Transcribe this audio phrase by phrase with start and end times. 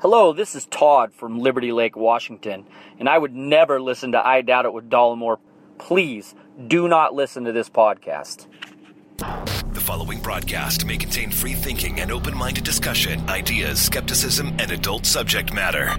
[0.00, 2.64] Hello, this is Todd from Liberty Lake, Washington,
[3.00, 5.38] and I would never listen to I Doubt It with Dollemore.
[5.76, 6.36] Please
[6.68, 8.46] do not listen to this podcast.
[9.16, 15.04] The following broadcast may contain free thinking and open minded discussion, ideas, skepticism, and adult
[15.04, 15.96] subject matter.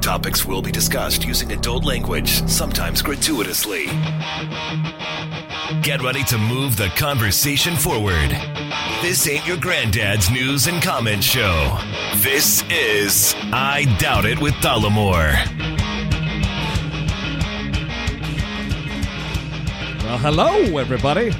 [0.00, 3.86] Topics will be discussed using adult language, sometimes gratuitously.
[5.82, 8.36] Get ready to move the conversation forward.
[9.02, 11.76] This ain't your granddad's news and comment show.
[12.18, 15.32] This is I Doubt It with Dollemore.
[20.04, 21.32] Well, hello, everybody.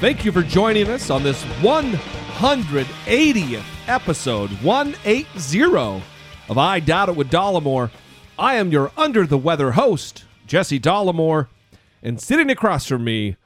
[0.00, 6.02] Thank you for joining us on this 180th episode, 180
[6.48, 7.92] of I Doubt It with Dollemore.
[8.36, 11.46] I am your under the weather host, Jesse Dollemore,
[12.02, 13.36] and sitting across from me,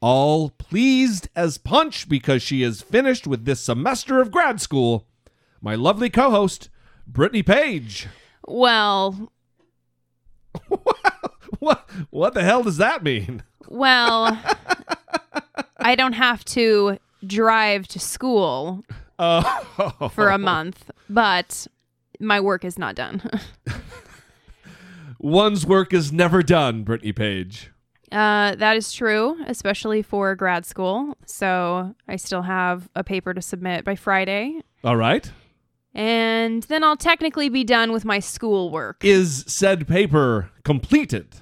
[0.00, 5.06] all pleased as punch because she is finished with this semester of grad school,
[5.60, 6.68] my lovely co host,
[7.06, 8.06] Brittany Page.
[8.46, 9.32] Well,
[11.58, 13.42] What, what the hell does that mean?
[13.68, 14.38] well,
[15.78, 18.84] I don't have to drive to school
[19.18, 21.66] Oh, for a month, but
[22.20, 23.22] my work is not done.
[25.18, 27.70] one's work is never done, Brittany Page.
[28.12, 31.16] Uh, that is true, especially for grad school.
[31.26, 34.60] So I still have a paper to submit by Friday.
[34.84, 35.30] All right.
[35.94, 39.04] And then I'll technically be done with my schoolwork.
[39.04, 41.36] Is said paper completed?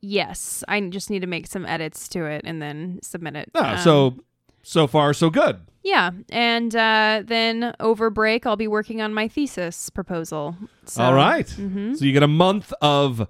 [0.00, 3.50] Yes, I just need to make some edits to it and then submit it.
[3.54, 4.16] Ah, Um, so
[4.62, 5.60] so far so good.
[5.84, 10.56] yeah, and uh, then over break I'll be working on my thesis proposal.
[10.86, 11.46] So, All right.
[11.46, 11.96] mhm.
[11.96, 13.28] So you get a month of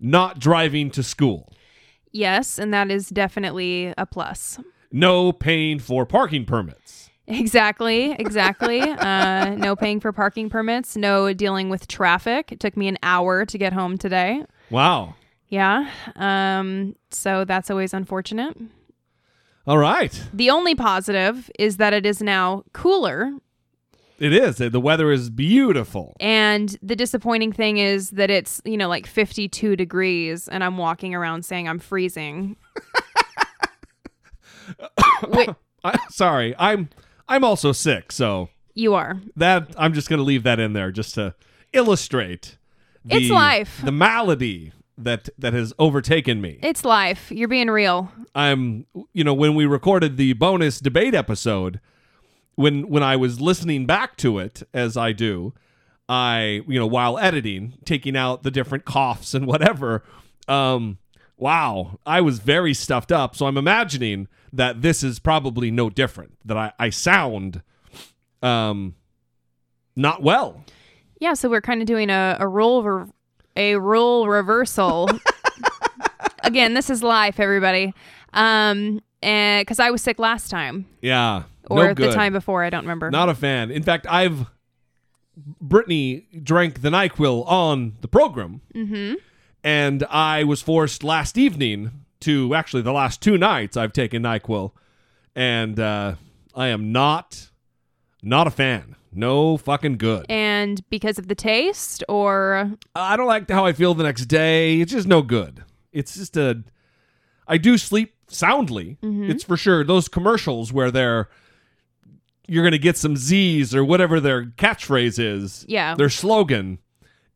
[0.00, 1.52] not driving to school.
[2.14, 4.60] Yes, and that is definitely a plus.
[4.92, 7.10] No paying for parking permits.
[7.26, 8.80] Exactly, exactly.
[8.80, 12.52] uh, no paying for parking permits, no dealing with traffic.
[12.52, 14.44] It took me an hour to get home today.
[14.70, 15.16] Wow.
[15.48, 15.90] Yeah.
[16.14, 18.56] Um, so that's always unfortunate.
[19.66, 20.22] All right.
[20.32, 23.32] The only positive is that it is now cooler.
[24.18, 24.56] It is.
[24.58, 26.16] The weather is beautiful.
[26.20, 31.14] And the disappointing thing is that it's, you know, like 52 degrees and I'm walking
[31.14, 32.56] around saying I'm freezing.
[35.28, 35.50] Wait,
[35.82, 36.54] I, sorry.
[36.58, 36.88] I'm
[37.28, 39.20] I'm also sick, so you are.
[39.36, 41.34] that I'm just going to leave that in there just to
[41.72, 42.58] illustrate
[43.04, 43.80] the, It's life.
[43.84, 46.58] The malady that that has overtaken me.
[46.62, 47.30] It's life.
[47.30, 48.10] You're being real.
[48.34, 51.80] I'm you know when we recorded the bonus debate episode
[52.56, 55.52] when when I was listening back to it as I do
[56.08, 60.02] I you know while editing taking out the different coughs and whatever
[60.48, 60.98] um
[61.36, 66.38] wow I was very stuffed up so I'm imagining that this is probably no different
[66.44, 67.62] that I I sound
[68.42, 68.94] um
[69.96, 70.64] not well
[71.20, 73.10] Yeah, so we're kind of doing a, a role re-
[73.56, 75.08] a role reversal.
[76.42, 77.94] Again, this is life, everybody.
[78.32, 82.70] Um, and because I was sick last time yeah or no the time before, I
[82.70, 83.10] don't remember.
[83.10, 83.70] Not a fan.
[83.70, 84.46] In fact, I've
[85.36, 89.14] Brittany drank the Nyquil on the program, mm-hmm.
[89.62, 94.72] and I was forced last evening to actually the last two nights I've taken Nyquil,
[95.34, 96.14] and uh,
[96.54, 97.50] I am not
[98.22, 98.96] not a fan.
[99.16, 100.26] No fucking good.
[100.28, 104.80] and because of the taste, or I don't like how I feel the next day.
[104.80, 105.62] It's just no good.
[105.92, 106.64] It's just a.
[107.46, 108.98] I do sleep soundly.
[109.02, 109.84] It's for sure.
[109.84, 111.28] Those commercials where they're.
[112.46, 115.64] You're gonna get some Z's or whatever their catchphrase is.
[115.68, 115.94] Yeah.
[115.94, 116.78] Their slogan.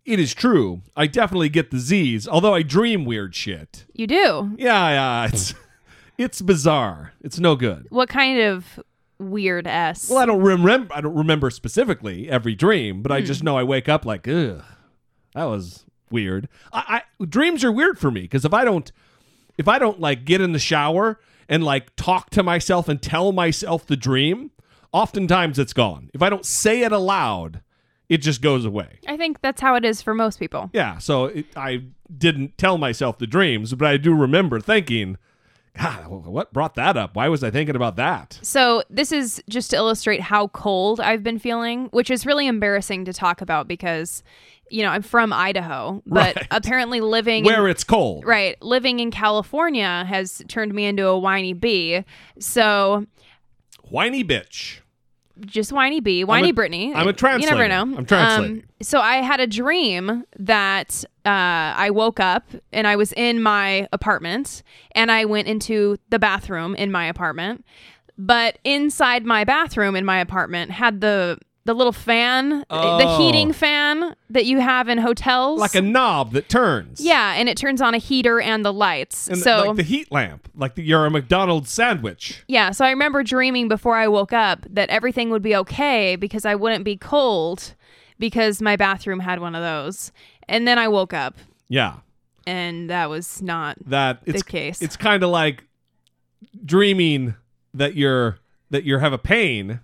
[0.05, 0.81] It is true.
[0.97, 3.85] I definitely get the Z's, although I dream weird shit.
[3.93, 4.55] you do.
[4.57, 5.27] Yeah, yeah.
[5.27, 5.55] It's
[6.19, 7.13] it's bizarre.
[7.21, 7.87] It's no good.
[7.91, 8.81] What kind of
[9.19, 10.09] weird s?
[10.09, 10.95] Well, I don't remember.
[10.95, 13.47] I don't remember specifically every dream, but I just hmm.
[13.47, 14.63] know I wake up like, ugh,
[15.35, 16.49] that was weird.
[16.73, 18.91] I, I dreams are weird for me because if I don't,
[19.57, 23.33] if I don't like get in the shower and like talk to myself and tell
[23.33, 24.51] myself the dream,
[24.93, 26.10] oftentimes it's gone.
[26.15, 27.60] If I don't say it aloud,
[28.09, 28.99] it just goes away.
[29.06, 30.70] I think that's how it is for most people.
[30.73, 30.99] Yeah.
[30.99, 31.85] So it, I
[32.17, 35.17] didn't tell myself the dreams, but I do remember thinking.
[35.79, 37.14] God, what brought that up?
[37.14, 38.40] Why was I thinking about that?
[38.43, 43.05] So, this is just to illustrate how cold I've been feeling, which is really embarrassing
[43.05, 44.25] to talk about because,
[44.70, 46.46] you know, I'm from Idaho, but Right.
[46.50, 48.25] apparently living in- Where it's cold.
[48.26, 52.02] right, living in California has turned me into a whiny bee.
[52.41, 53.06] So,
[53.90, 54.81] Whiny bitch.
[55.40, 56.93] just whiny bee, whiny a- Brittany.
[56.94, 57.55] I'm a translator.
[57.62, 57.96] You never know.
[57.99, 58.56] I'm translating.
[58.58, 61.29] Um, so I had a dream that uh,
[61.76, 64.62] I woke up and I was in my apartment
[64.93, 67.64] and I went into the bathroom in my apartment,
[68.17, 71.38] but inside my bathroom in my apartment had the
[71.69, 73.19] the little fan, the Oh.
[73.19, 75.61] heating fan that you have in hotels.
[75.61, 76.99] Like a knob that turns.
[77.00, 79.29] yeah, and it turns on a heater and the lights.
[79.29, 82.43] And so like the heat lamp, like the, you're a McDonald's sandwich.
[82.49, 86.44] yeah, so I remember dreaming before I woke up that everything would be okay because
[86.47, 87.75] I wouldn't be cold
[88.19, 90.11] because my bathroom had one of those.
[90.49, 91.37] And then I woke up
[91.69, 91.97] Yeah.
[92.47, 94.81] and that was not That it's case.
[94.81, 95.65] it's kind of like
[96.65, 97.35] dreaming
[97.75, 98.38] that you're
[98.70, 99.81] that you have a pain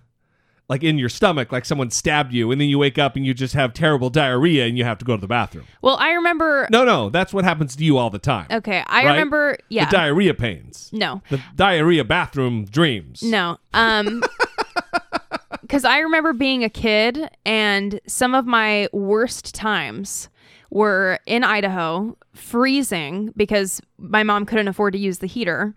[0.67, 3.33] like in your stomach like someone stabbed you and then you wake up and you
[3.33, 5.65] just have terrible diarrhea and you have to go to the bathroom.
[5.81, 8.47] Well, I remember No, no, that's what happens to you all the time.
[8.51, 9.11] Okay, I Right?
[9.11, 9.85] remember yeah.
[9.85, 10.89] The diarrhea pains.
[10.91, 11.21] no.
[11.29, 13.21] The diarrhea bathroom dreams.
[13.21, 13.57] No.
[13.73, 14.23] Um
[15.69, 20.29] cuz I remember being a kid and some of my worst times
[20.71, 25.73] were in Idaho, freezing because my mom couldn't afford to use the heater.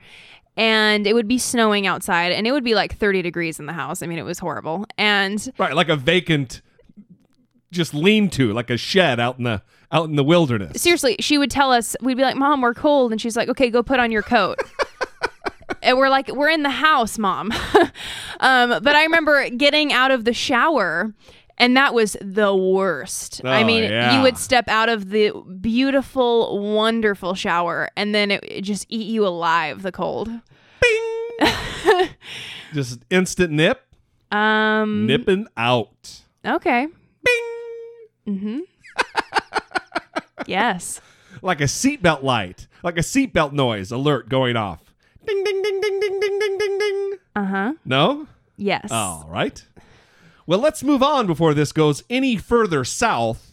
[0.59, 3.73] And it would be snowing outside and it would be like 30 degrees in the
[3.73, 4.03] house.
[4.03, 4.87] I mean, it was horrible.
[4.99, 6.63] And Right, like a vacant
[7.71, 9.63] just lean to, like a shed out in the
[9.93, 10.83] out in the wilderness.
[10.83, 13.13] seriously, she would tell us, we'd be like, Mom, we're cold.
[13.13, 14.59] And she's like, Okay, go put on your coat.
[15.83, 17.53] and we're like, We're in the house, Mom.
[18.41, 21.15] um, but I remember getting out of the shower.
[21.61, 23.41] And that was the worst.
[23.45, 24.17] I Oh, mean, yeah.
[24.17, 29.09] you would step out of the beautiful, wonderful shower, and then it, it just eat
[29.09, 29.83] you alive.
[29.83, 30.29] The cold.
[30.81, 32.09] Bing.
[32.73, 33.81] just instant nip,
[34.31, 35.07] Um.
[35.07, 36.21] nipping out.
[36.47, 36.87] Okay.
[37.25, 38.37] Bing.
[38.37, 38.59] Mm-hmm.
[40.47, 41.01] yes.
[41.43, 44.81] Like a seatbelt light, like a seatbelt noise alert going off.
[45.27, 47.13] Ding ding ding ding ding ding ding ding ding.
[47.37, 47.73] Uh huh.
[47.85, 48.27] No?
[48.57, 48.91] Yes.
[48.91, 49.65] All right.
[50.49, 53.53] Well, let's move on before this goes any further south.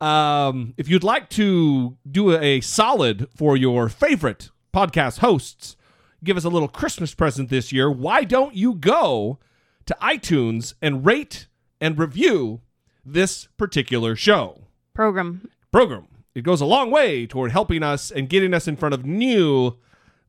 [0.00, 5.76] Um, if you'd like to do a solid for your favorite podcast hosts,
[6.24, 9.38] give us a little Christmas present this year, why don't you go
[9.84, 11.46] to iTunes and rate
[11.78, 12.62] and review
[13.04, 14.62] this particular show?
[14.94, 15.50] Program.
[15.70, 16.08] program.
[16.34, 19.76] It goes a long way toward helping us and getting us in front of new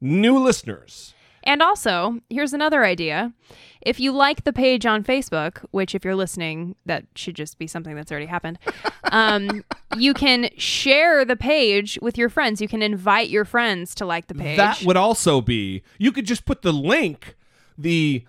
[0.02, 1.14] new listeners.
[1.50, 3.34] And also, here's another idea.
[3.82, 7.66] If you like the page on Facebook, which if you're listening, that should just be
[7.66, 8.60] something that's already happened,
[9.12, 9.66] um,
[9.98, 12.62] you can share the page with your friends.
[12.62, 14.58] You can invite your friends to like the page.
[14.58, 17.36] That would also be you could just put the link
[17.80, 18.26] the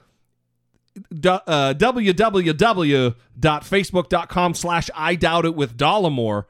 [0.97, 6.45] uh, www.facebook.com slash I doubt it with Dollemore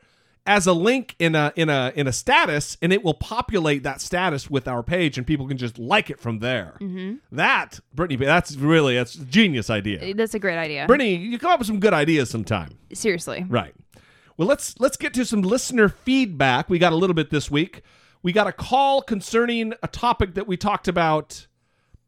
[0.47, 4.01] as a link in a in a in a status and it will populate that
[4.01, 6.77] status with our page and people can just like it from there.
[6.81, 7.17] Mm-hmm.
[7.33, 10.15] That Brittany that's really that's a genius idea.
[10.15, 10.87] That's a great idea.
[10.87, 12.79] Brittany, you come up with some good ideas sometime.
[12.93, 13.45] Seriously.
[13.49, 13.75] Right.
[14.37, 16.71] Well, let's let's get to some listener feedback.
[16.71, 17.83] We got a little bit this week.
[18.23, 21.47] We got a call concerning a topic that we talked about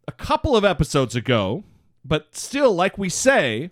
[0.09, 1.65] a couple of episodes ago,
[2.05, 3.71] but still like we say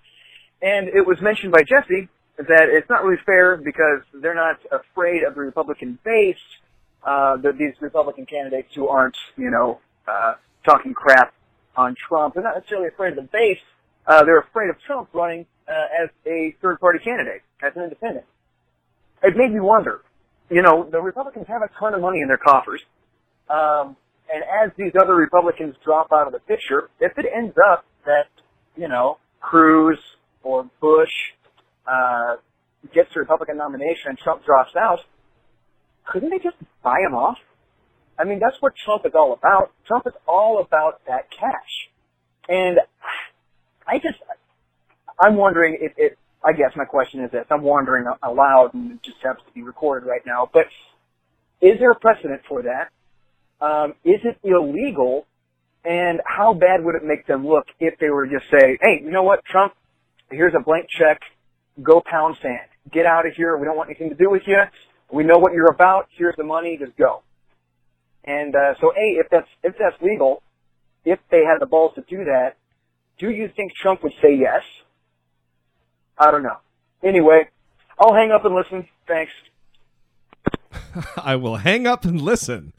[0.61, 5.23] and it was mentioned by Jesse that it's not really fair because they're not afraid
[5.23, 6.37] of the Republican base.
[7.03, 11.33] Uh, the, these Republican candidates who aren't, you know, uh, talking crap
[11.75, 12.35] on Trump.
[12.35, 13.57] They're not necessarily afraid of the base.
[14.07, 18.25] Uh, they're afraid of Trump running uh, as a third-party candidate, as an independent.
[19.23, 20.01] It made me wonder.
[20.49, 22.81] You know, the Republicans have a ton of money in their coffers.
[23.49, 23.95] Um,
[24.33, 28.27] and as these other Republicans drop out of the picture, if it ends up that,
[28.75, 29.99] you know, Cruz
[30.43, 31.11] or Bush
[31.85, 32.35] uh,
[32.93, 34.99] gets the Republican nomination and Trump drops out,
[36.05, 37.37] couldn't they just buy him off?
[38.17, 39.71] I mean, that's what Trump is all about.
[39.87, 41.89] Trump is all about that cash.
[42.47, 42.79] And
[43.91, 44.17] I just,
[45.19, 47.45] I'm wondering if it, I guess my question is this.
[47.51, 50.67] I'm wondering aloud and it just happens to be recorded right now, but
[51.61, 52.89] is there a precedent for that?
[53.63, 55.27] Um, is it illegal?
[55.83, 59.01] And how bad would it make them look if they were to just say, hey,
[59.03, 59.73] you know what, Trump,
[60.29, 61.19] here's a blank check,
[61.83, 62.69] go pound sand.
[62.91, 63.57] Get out of here.
[63.57, 64.61] We don't want anything to do with you.
[65.11, 66.07] We know what you're about.
[66.17, 66.77] Here's the money.
[66.79, 67.21] Just go.
[68.23, 70.41] And uh, so, a if that's if that's legal,
[71.05, 72.55] if they had the balls to do that,
[73.21, 74.63] do you think Trump would say yes?
[76.17, 76.57] I don't know.
[77.03, 77.47] Anyway,
[77.99, 78.87] I'll hang up and listen.
[79.07, 79.31] Thanks.
[81.17, 82.73] I will hang up and listen.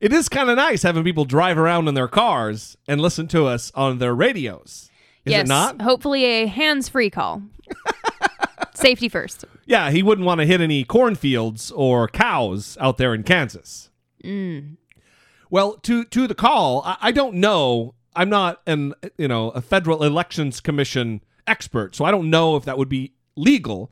[0.00, 3.46] It is kind of nice having people drive around in their cars and listen to
[3.46, 4.88] us on their radios.
[5.24, 5.46] Is yes.
[5.46, 5.82] it not?
[5.82, 7.42] Hopefully, a hands-free call.
[8.74, 9.44] Safety first.
[9.66, 13.90] Yeah, he wouldn't want to hit any cornfields or cows out there in Kansas.
[14.24, 14.76] Mm.
[15.50, 17.94] Well, to to the call, I, I don't know.
[18.14, 22.64] I'm not an you know a federal elections commission expert, so I don't know if
[22.64, 23.90] that would be legal.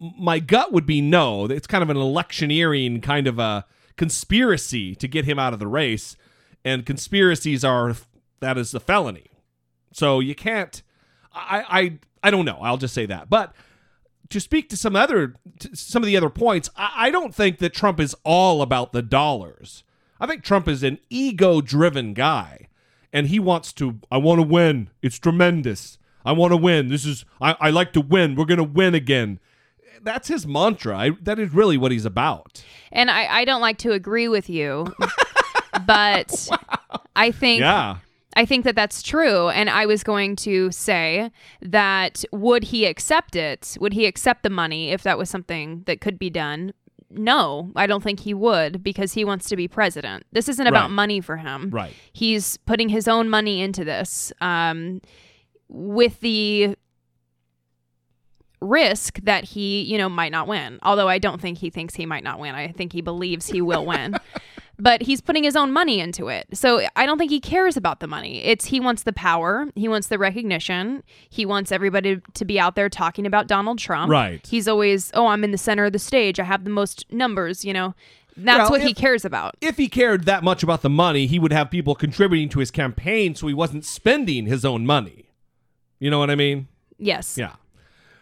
[0.00, 1.46] My gut would be no.
[1.46, 3.64] It's kind of an electioneering kind of a
[3.96, 6.16] conspiracy to get him out of the race,
[6.64, 7.96] and conspiracies are
[8.40, 9.30] that is a felony.
[9.92, 10.82] So you can't.
[11.34, 12.58] I I I don't know.
[12.62, 13.54] I'll just say that, but
[14.30, 17.58] to speak to some other to some of the other points, I, I don't think
[17.58, 19.84] that Trump is all about the dollars.
[20.18, 22.68] I think Trump is an ego-driven guy,
[23.12, 23.98] and he wants to.
[24.10, 24.90] I want to win.
[25.02, 25.98] It's tremendous.
[26.24, 26.88] I want to win.
[26.88, 27.24] This is.
[27.40, 28.34] I, I like to win.
[28.36, 29.38] We're gonna win again.
[30.02, 30.96] That's his mantra.
[30.98, 32.64] I, that is really what he's about.
[32.90, 34.92] And I, I don't like to agree with you,
[35.86, 36.48] but
[37.16, 37.98] I think Yeah.
[38.34, 39.48] I think that that's true.
[39.50, 43.76] And I was going to say that would he accept it?
[43.78, 46.72] Would he accept the money if that was something that could be done?
[47.14, 50.24] No, I don't think he would because he wants to be president.
[50.32, 50.90] This isn't about Right.
[50.94, 51.70] money for him.
[51.70, 51.92] Right.
[52.12, 55.00] He's putting his own money into this um,
[55.68, 56.76] with the
[58.60, 60.78] risk that he, you know, might not win.
[60.82, 62.54] Although I don't think he thinks he might not win.
[62.54, 64.14] I think he believes he will win.
[64.82, 66.48] but he's putting his own money into it.
[66.52, 68.42] So I don't think he cares about the money.
[68.42, 72.74] It's he wants the power, he wants the recognition, he wants everybody to be out
[72.74, 74.10] there talking about Donald Trump.
[74.10, 74.44] Right.
[74.44, 76.40] He's always, "Oh, I'm in the center of the stage.
[76.40, 77.94] I have the most numbers, you know."
[78.36, 79.56] That's Well, what he cares about.
[79.60, 82.70] If he cared that much about the money, he would have people contributing to his
[82.70, 85.26] campaign, so he wasn't spending his own money.
[86.00, 86.66] You know what I mean?
[86.98, 87.36] Yes.
[87.38, 87.52] Yeah.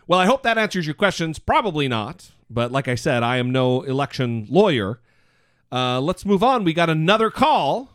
[0.08, 1.38] Well, I hope that answers your questions.
[1.38, 5.00] Probably not, but like I said, I am no election lawyer.
[5.72, 6.64] Uh, let's move on.
[6.64, 7.90] We got another call.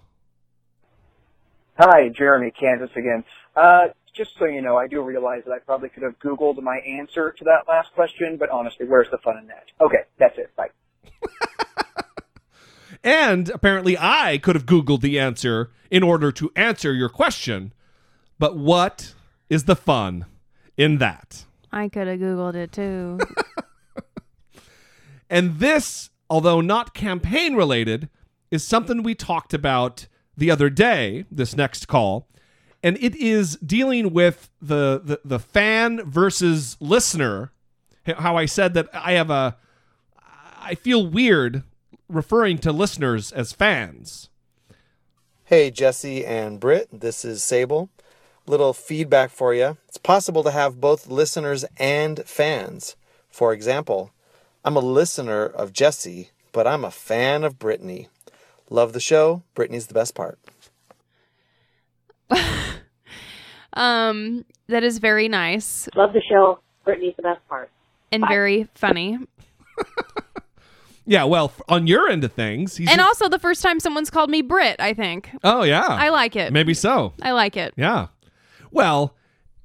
[1.77, 3.23] Hi, Jeremy, Kansas again.
[3.55, 6.77] Uh, just so you know, I do realize that I probably could have Googled my
[6.77, 9.65] answer to that last question, but honestly, where's the fun in that?
[9.81, 10.55] Okay, that's it.
[10.55, 10.69] Bye.
[13.03, 17.71] And apparently, I could have Googled the answer in order to answer your question.
[18.39, 19.13] But what
[19.47, 20.25] is the fun
[20.75, 21.45] in that?
[21.71, 23.19] I could have Googled it too.
[25.29, 28.09] And this, although not campaign related,
[28.51, 32.27] is something we talked about the other day, this next call.
[32.83, 37.53] And it is dealing with the, the, the fan versus listener.
[38.17, 39.55] How I said that I have a,
[40.61, 41.63] I feel weird
[42.09, 44.29] referring to listeners as fans.
[45.45, 47.89] Hey, Jesse and Britt, this is Sable.
[48.45, 49.77] Little feedback for you.
[49.87, 52.97] It's possible to have both listeners and fans.
[53.29, 54.11] For example,
[54.65, 58.09] I'm a listener of Jesse, but I'm a fan of Brittany.
[58.71, 59.43] Love the show.
[59.53, 60.39] Brittany's the best part.
[63.73, 66.59] um, that is very nice Love the show.
[66.83, 67.69] Brittany's the best part.
[68.11, 69.19] and very funny.
[71.07, 74.31] Yeah, well, on your end of things, he's And also the first time someone's called
[74.31, 75.29] me Brit, I think.
[75.43, 76.51] oh yeah, I like it.
[76.51, 77.13] maybe so.
[77.21, 77.75] I like it.
[77.77, 78.07] Yeah.
[78.71, 79.13] Well,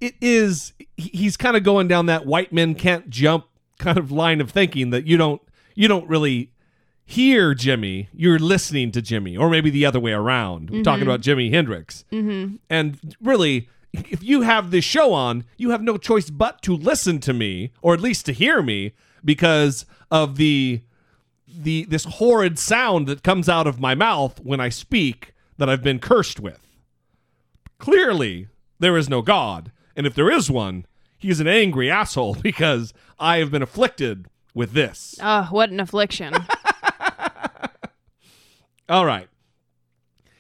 [0.03, 0.75] it is.
[0.99, 3.47] He's kind of going down that white men can't jump
[3.81, 5.43] kind of line of thinking that you don't
[5.75, 6.53] you don't really
[7.05, 8.09] hear Jimmy.
[8.13, 10.71] You're listening to Jimmy, or maybe the other way around.
[10.71, 12.05] We're talking about Jimi Hendrix.
[12.13, 12.57] Mm-hmm.
[12.69, 17.19] And really, if you have this show on, you have no choice but to listen
[17.21, 18.93] to me, or at least to hear me,
[19.25, 20.83] because of the
[21.49, 25.83] the this horrid sound that comes out of my mouth when I speak that I've
[25.83, 26.61] been cursed with.
[27.79, 30.87] Clearly, there is no God, and if there is one,
[31.21, 35.17] he is an angry asshole because I have been afflicted with this.
[35.23, 36.35] Oh, what an affliction.
[38.89, 39.29] All right.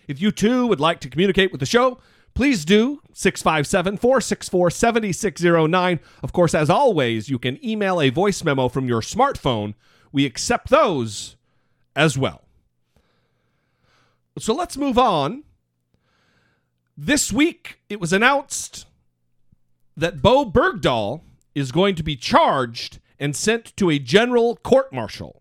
[0.09, 1.99] If you too would like to communicate with the show,
[2.35, 6.01] please do 657 464 7609.
[6.23, 9.75] Of course, as always, you can email a voice memo from your smartphone.
[10.11, 11.37] We accept those
[11.95, 12.43] as well.
[14.39, 15.45] So let's move on.
[16.97, 18.87] This week, it was announced
[19.97, 21.23] that Bowe Bergdahl
[21.55, 25.40] is going to be charged and sent to a general court martial.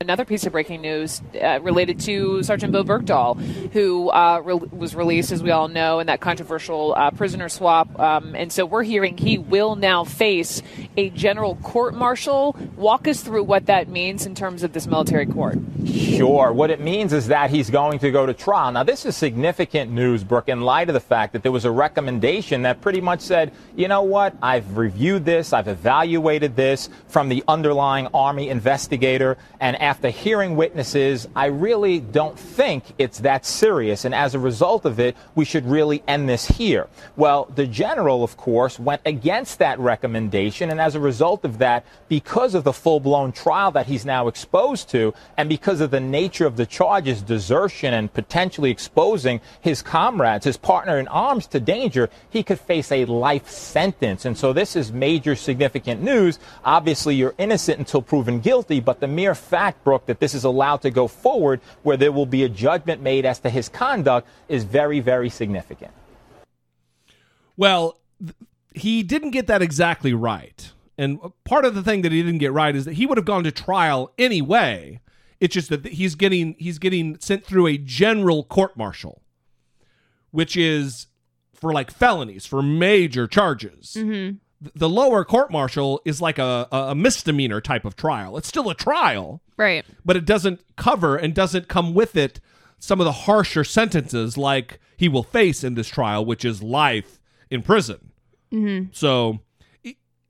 [0.00, 3.36] Another piece of breaking news uh, related to Sergeant Bowe Bergdahl,
[3.72, 7.98] who uh, re- was released, as we all know, in that controversial uh, prisoner swap.
[7.98, 10.62] Um, and so we're hearing he will now face
[10.96, 12.56] a general court martial.
[12.76, 15.58] Walk us through what that means in terms of this military court.
[15.84, 16.52] Sure.
[16.52, 18.70] What it means is that he's going to go to trial.
[18.70, 21.72] Now, this is significant news, Brooke, in light of the fact that there was a
[21.72, 27.28] recommendation that pretty much said, you know what, I've reviewed this, I've evaluated this from
[27.28, 34.04] the underlying Army investigator, and after hearing witnesses, I really don't think it's that serious.
[34.04, 36.88] And as a result of it, we should really end this here.
[37.16, 40.68] Well, the general, of course, went against that recommendation.
[40.68, 44.28] And as a result of that, because of the full blown trial that he's now
[44.28, 49.80] exposed to, and because of the nature of the charges, desertion and potentially exposing his
[49.80, 54.26] comrades, his partner in arms to danger, he could face a life sentence.
[54.26, 56.38] And so this is major significant news.
[56.62, 60.82] Obviously, you're innocent until proven guilty, but the mere fact, Brooke, that this is allowed
[60.82, 64.64] to go forward where there will be a judgment made as to his conduct is
[64.64, 65.92] very, very significant.
[67.56, 68.34] Well, th-
[68.74, 70.72] he didn't get that exactly right.
[70.96, 73.24] And part of the thing that he didn't get right is that he would have
[73.24, 75.00] gone to trial anyway.
[75.40, 79.22] It's just that he's getting he's getting sent through a general court martial,
[80.32, 81.06] which is
[81.54, 83.94] for like felonies, for major charges.
[83.96, 84.36] Mm-hmm.
[84.62, 88.36] Th- The lower court martial is like a, a misdemeanor type of trial.
[88.36, 89.84] It's still a trial, Right.
[90.04, 92.40] but it doesn't cover and doesn't come with it
[92.80, 97.20] some of the harsher sentences like he will face in this trial, which is life
[97.50, 98.12] in prison.
[98.52, 98.90] Mm-hmm.
[98.92, 99.40] So,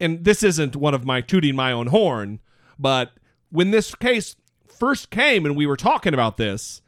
[0.01, 2.41] and this isn't one of my tooting my own horn,
[2.79, 3.13] but
[3.51, 4.35] when this case
[4.67, 6.81] first came and we were talking about this,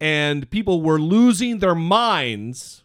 [0.00, 2.84] and people were losing their minds,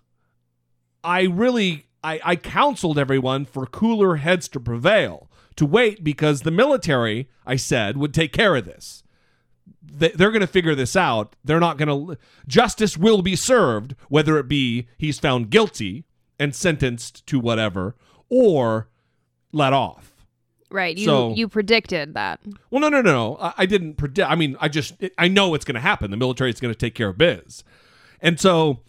[1.03, 6.51] I really I, I counseled everyone for cooler heads to prevail, to wait because the
[6.51, 9.03] military, I said, would take care of this.
[9.81, 11.35] They, they're going to figure this out.
[11.43, 12.17] They're not going to.
[12.47, 16.05] Justice will be served, whether it be he's found guilty
[16.39, 17.95] and sentenced to whatever,
[18.29, 18.87] or
[19.51, 20.25] let off.
[20.71, 20.95] Right.
[20.97, 22.39] You So- you predicted that.
[22.69, 24.29] Well, no, no, no, I didn't predict.
[24.29, 26.11] I mean, I just I know it's going to happen.
[26.11, 27.63] The military is going to take care of biz,
[28.21, 28.81] and so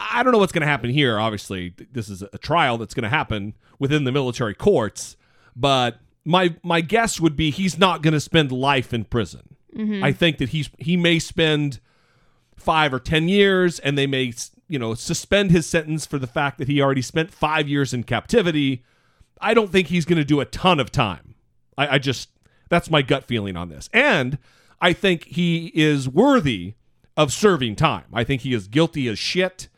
[0.00, 1.18] I don't know what's going to happen here.
[1.18, 5.16] Obviously, this is a trial that's going to happen within the military courts,
[5.54, 9.56] but my my guess would be he's not going to spend life in prison.
[9.76, 10.02] Mm-hmm.
[10.02, 11.80] I think that he's he may spend
[12.56, 14.32] five or ten years, and they may
[14.68, 18.04] you know suspend his sentence for the fact that he already spent five years in
[18.04, 18.84] captivity.
[19.40, 21.34] I don't think he's going to do a ton of time.
[21.76, 22.30] I, I just
[22.68, 24.38] that's my gut feeling on this, and
[24.80, 26.74] I think he is worthy
[27.16, 28.06] of serving time.
[28.12, 29.68] I think he is guilty as shit,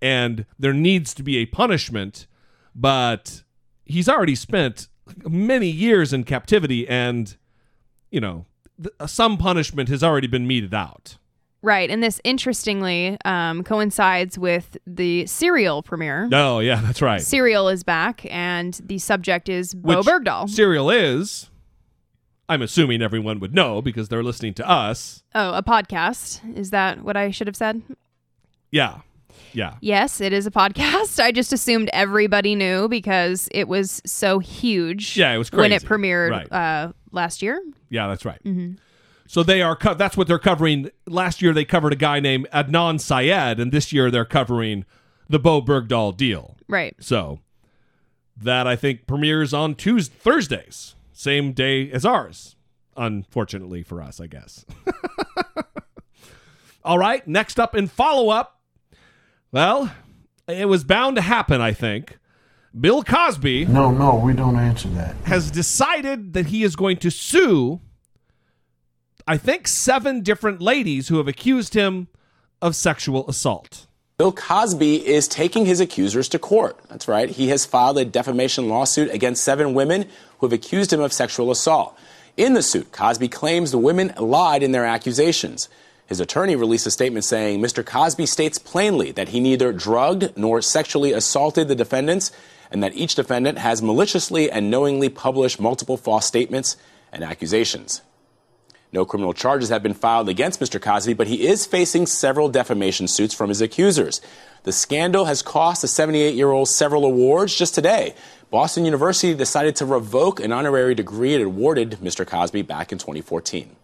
[0.00, 2.26] and there needs to be a punishment.
[2.74, 3.42] But
[3.84, 4.88] he's already spent
[5.28, 7.36] many years in captivity, and
[8.10, 8.46] you know
[8.82, 11.16] th- some punishment has already been meted out.
[11.62, 11.90] Right.
[11.90, 16.26] And this interestingly um, coincides with the serial premiere.
[16.32, 17.20] Oh yeah, that's right.
[17.20, 20.48] Serial is back, and the subject is Bowe Which Bergdahl.
[20.48, 21.50] Serial is.
[22.48, 25.22] I'm assuming everyone would know because they're listening to us.
[25.34, 26.56] oh, a podcast.
[26.56, 27.82] Is that what I should have said?
[28.72, 29.00] Yeah.
[29.52, 29.74] Yeah.
[29.80, 31.20] Yes, it is a podcast.
[31.22, 35.16] I just assumed everybody knew because it was so huge.
[35.16, 36.52] Yeah, it was when it premiered Right.
[36.52, 37.60] uh, last year.
[37.88, 38.40] Yeah, that's right.
[39.26, 39.76] So they are.
[39.76, 40.90] Co- that's what they're covering.
[41.06, 44.84] Last year they covered a guy named Adnan Syed, and this year they're covering
[45.28, 46.56] the Bowe Bergdahl deal.
[46.68, 46.96] Right.
[47.00, 47.40] So
[48.36, 52.56] that I think premieres on Tuesday, Thursdays, same day as ours.
[52.96, 54.64] Unfortunately for us, I guess.
[56.84, 57.26] All right.
[57.28, 58.59] Next up in follow up.
[59.52, 59.92] Well,
[60.48, 61.60] it was bound to happen.
[61.60, 62.18] I think
[62.78, 65.14] Bill Cosby No, no, we don't answer that.
[65.24, 67.80] has decided that he is going to sue,
[69.26, 72.08] I think, seven different ladies who have accused him
[72.62, 73.86] of sexual assault.
[74.18, 76.78] Bill Cosby is taking his accusers to court.
[76.90, 77.30] That's right.
[77.30, 80.06] He has filed a defamation lawsuit against seven women
[80.38, 81.96] who have accused him of sexual assault.
[82.36, 85.68] In the suit, Cosby claims the women lied in their accusations.
[86.10, 87.86] His attorney released a statement saying Mr.
[87.86, 92.32] Cosby states plainly that he neither drugged nor sexually assaulted the defendants
[92.68, 96.76] and that each defendant has maliciously and knowingly published multiple false statements
[97.12, 98.02] and accusations.
[98.92, 100.82] No criminal charges have been filed against Mr.
[100.82, 104.20] Cosby, but he is facing several defamation suits from his accusers.
[104.64, 108.16] The scandal has cost the 78 year old several awards just today.
[108.50, 112.26] Boston University decided to revoke an honorary degree it awarded Mr.
[112.26, 113.76] Cosby back in 2014.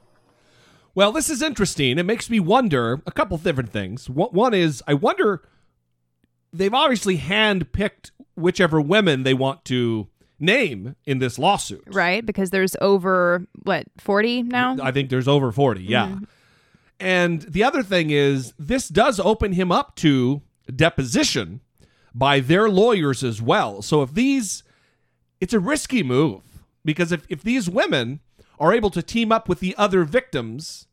[0.97, 1.99] Well, this is interesting.
[1.99, 4.09] It makes me wonder a couple different things.
[4.09, 5.43] One is, I wonder,
[6.55, 10.09] they've obviously handpicked whichever women they want to
[10.41, 11.85] name in this lawsuit.
[11.87, 12.25] Right?
[12.25, 14.79] Because there's over what, 40 now?
[14.83, 16.07] I think there's over 40, yeah.
[16.07, 16.25] Mm-hmm.
[16.99, 20.41] And the other thing is, this does open him up to
[20.75, 21.61] deposition
[22.15, 23.83] by their lawyers as well.
[23.83, 24.63] So if these,
[25.43, 26.41] it's a risky move
[26.87, 28.21] because if, if these women
[28.59, 30.87] are able to team up with the other victims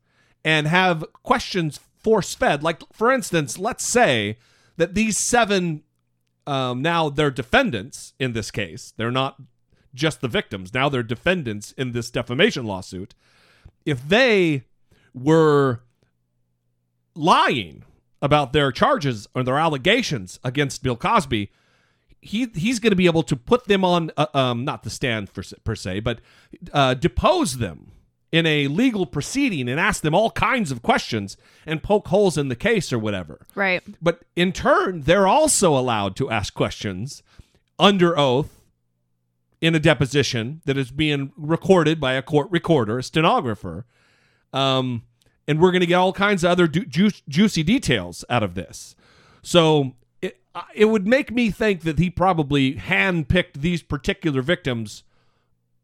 [0.44, 4.38] and have questions force fed, like for instance, let's say
[4.78, 5.84] that these seven,
[6.46, 9.42] um, now they're defendants in this case, they're not
[9.94, 13.14] just the victims, now they're defendants in this defamation lawsuit.
[13.86, 14.64] If they
[15.14, 15.82] were
[17.16, 17.84] lying
[18.22, 21.52] about their charges or their allegations against Bill Cosby,
[22.24, 25.30] he he's going to be able to put them on uh, um not the stand
[25.30, 26.20] for, per se, but
[26.72, 27.92] uh, depose them
[28.32, 32.48] in a legal proceeding and ask them all kinds of questions and poke holes in
[32.48, 33.46] the case or whatever.
[33.54, 33.84] Right.
[34.02, 37.22] But in turn, they're also allowed to ask questions
[37.78, 38.62] under oath
[39.62, 43.86] in a deposition that is being recorded by a court recorder, a stenographer.
[44.52, 45.04] Um,
[45.48, 48.96] and we're going to get all kinds of other ju- juicy details out of this.
[49.44, 49.94] So
[50.56, 55.04] it, it would make me think that he probably handpicked these particular victims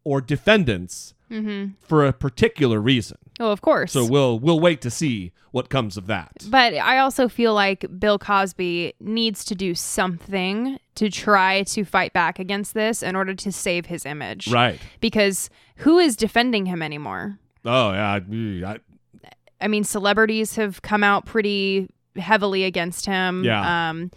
[0.03, 1.73] or defendants Mhm.
[1.81, 3.17] for a particular reason.
[3.39, 3.91] Oh, of course.
[3.91, 6.31] So we'll we'll wait to see what comes of that.
[6.49, 12.13] But I also feel like Bill Cosby needs to do something to try to fight
[12.13, 14.47] back against this in order to save his image.
[14.51, 14.79] Right.
[14.99, 17.39] Because who is defending him anymore?
[17.63, 18.77] Oh yeah, I, I,
[19.61, 23.43] I mean, celebrities have come out pretty heavily against him.
[23.43, 23.89] Yeah.
[23.89, 24.11] Um,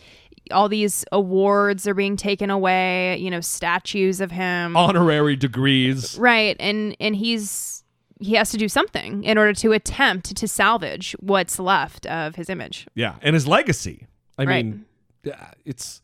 [0.51, 4.77] all these awards are being taken away, you know, statues of him.
[4.77, 6.19] honorary degrees.
[6.19, 6.57] Right.
[6.59, 7.85] And and he's
[8.21, 12.49] he has to do something in order to attempt to salvage what's left of his
[12.49, 12.87] image.
[12.95, 14.07] Yeah, and his legacy.
[14.39, 14.65] I Right.
[14.65, 14.85] mean,
[15.25, 16.01] yeah, it's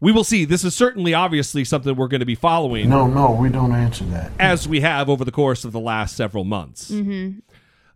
[0.00, 0.44] we will see.
[0.44, 4.04] This is certainly obviously something we're going to be following No, no, we don't answer
[4.06, 4.30] that.
[4.38, 6.90] as we have over the course of the last several months.
[6.92, 7.40] Mm-hmm.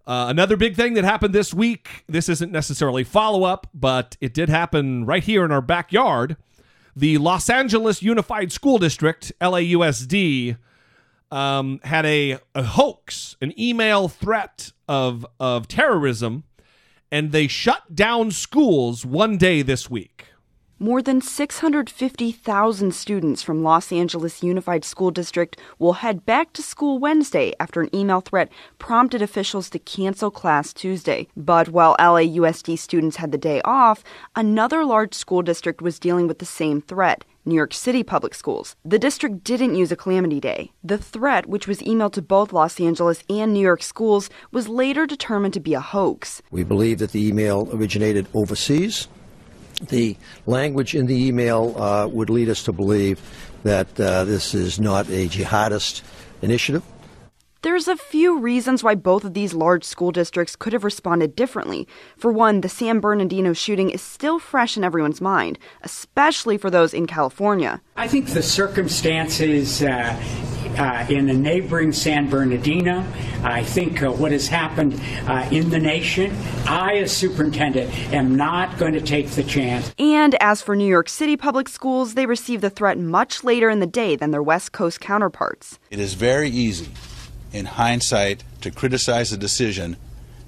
[0.07, 4.35] Uh, another big thing that happened this week, this isn't necessarily follow up, but it
[4.35, 6.37] did happen right here in our backyard.
[6.97, 10.57] The Los Angeles Unified School District, LAUSD,
[11.31, 16.45] um, had a, a hoax, an email threat of, of terrorism,
[17.11, 20.27] and they shut down schools one day this week.
[20.83, 26.99] More than 650,000 students from Los Angeles Unified School District will head back to school
[26.99, 31.29] Wednesday after an email threat prompted officials to cancel class Tuesday.
[31.37, 34.03] But while LAUSD students had the day off,
[34.35, 37.25] another large school district was dealing with the same threat.
[37.45, 38.75] New York City Public Schools.
[38.85, 40.73] The district didn't use a calamity day.
[40.83, 45.07] The threat, which was emailed to both Los Angeles and New York schools, was later
[45.07, 46.43] determined to be a hoax.
[46.51, 49.07] We believe that the email originated overseas.
[49.89, 50.17] The
[50.47, 53.21] language in the email uh, would lead us to believe
[53.63, 56.03] that uh, this is not a jihadist
[56.41, 56.83] initiative.
[57.63, 61.87] There's a few reasons why both of these large school districts could have responded differently.
[62.17, 66.93] For one, the San Bernardino shooting is still fresh in everyone's mind, especially for those
[66.93, 67.81] in California.
[67.95, 70.21] I think the circumstances uh,
[70.77, 73.05] uh, in the neighboring San Bernardino,
[73.45, 76.35] I think uh, what has happened uh, in the nation,
[76.67, 79.95] I, as superintendent, am not going to take the chance.
[80.01, 83.79] And as for New York City public schools, they received the threat much later in
[83.79, 85.79] the day than their West Coast counterparts.
[85.93, 86.89] It is very easy,
[87.53, 89.97] in hindsight, to criticize a decision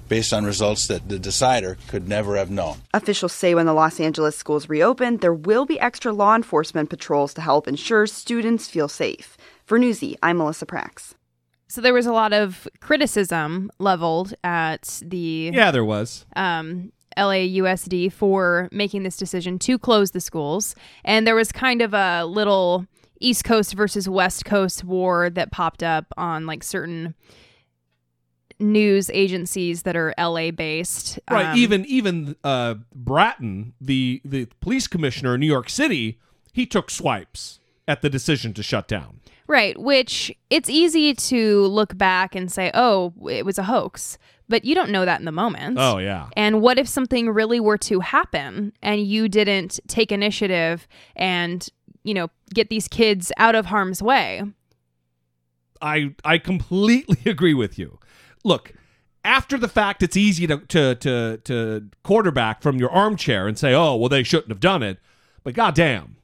[0.07, 2.77] based on results that the decider could never have known.
[2.93, 7.33] Officials say when the Los Angeles schools reopen, there will be extra law enforcement patrols
[7.33, 9.35] to help ensure students feel safe.
[9.65, 11.13] For Newsy, I'm Melissa Prax.
[11.67, 16.25] So there was a lot of criticism leveled at the Yeah, there was.
[16.35, 20.75] um, LAUSD for making this decision to close the schools.
[21.03, 22.85] And there was kind of a little
[23.19, 27.15] East Coast versus West Coast war that popped up on like certain
[28.59, 31.19] news agencies that are LA based.
[31.29, 31.47] Right.
[31.47, 36.19] Um, even even uh, Bratton, the the police commissioner in New York City,
[36.53, 39.19] he took swipes at the decision to shut down.
[39.47, 44.17] Right, which it's easy to look back and say, oh, it was a hoax.
[44.47, 45.77] But you don't know that in the moment.
[45.79, 46.29] Oh, yeah.
[46.35, 51.67] And what if something really were to happen and you didn't take initiative and,
[52.05, 54.43] you know, get these kids out of harm's way?
[55.81, 57.99] I I completely agree with you.
[58.43, 58.73] Look,
[59.23, 63.73] after the fact, it's easy to to to, to quarterback from your armchair and say,
[63.73, 64.99] "Oh, well, they shouldn't have done it."
[65.43, 66.17] But goddamn,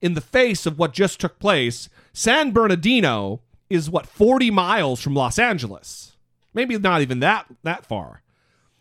[0.00, 5.14] in the face of what just took place, San Bernardino is what forty miles from
[5.14, 6.16] Los Angeles.
[6.54, 8.22] Maybe not even that that far.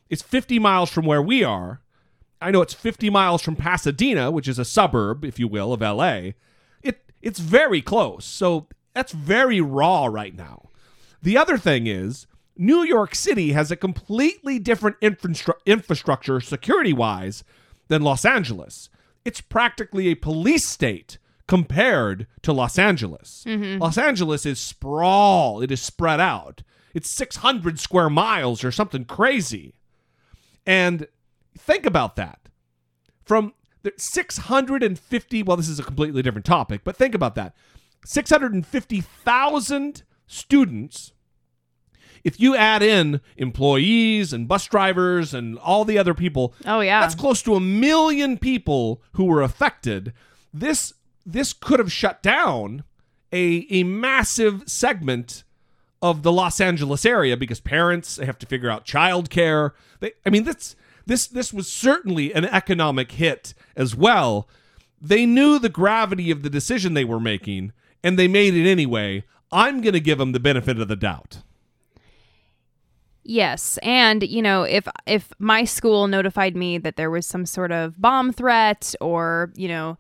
[0.10, 1.82] It's fifty miles from where we are.
[2.42, 5.82] I know it's fifty miles from Pasadena, which is a suburb, if you will, of
[5.82, 6.36] L.A.
[7.22, 8.26] It it's very close.
[8.26, 10.70] So that's very raw right now.
[11.22, 17.44] The other thing is New York City has a completely different infrastru- infrastructure security wise
[17.88, 18.90] than Los Angeles.
[19.26, 23.44] It's practically a police state compared to Los Angeles.
[23.48, 23.80] Mhm.
[23.80, 26.64] Los Angeles is sprawl, it is spread out.
[26.94, 29.74] It's 600 square miles or something crazy.
[30.66, 31.08] And
[31.58, 32.40] think about that.
[33.26, 33.54] From
[33.98, 37.56] 650, well, this is a completely different topic, but think about that.
[38.06, 41.12] 650,000 students.
[42.24, 47.02] If you add in employees and bus drivers and all the other people, Oh yeah.
[47.02, 50.12] that's close to a million people who were affected.
[50.54, 50.94] This
[51.28, 52.84] this could have shut down
[53.32, 55.44] a a massive segment
[56.02, 59.72] of the Los Angeles area because parents they have to figure out childcare.
[60.00, 64.48] They, I mean, this this this was certainly an economic hit as well.
[65.02, 69.24] They knew the gravity of the decision they were making, and they made it anyway.
[69.52, 71.44] I'm going to give them the benefit of the doubt.
[73.24, 77.72] Yes, and you know, if if my school notified me that there was some sort
[77.72, 79.98] of bomb threat or, you know,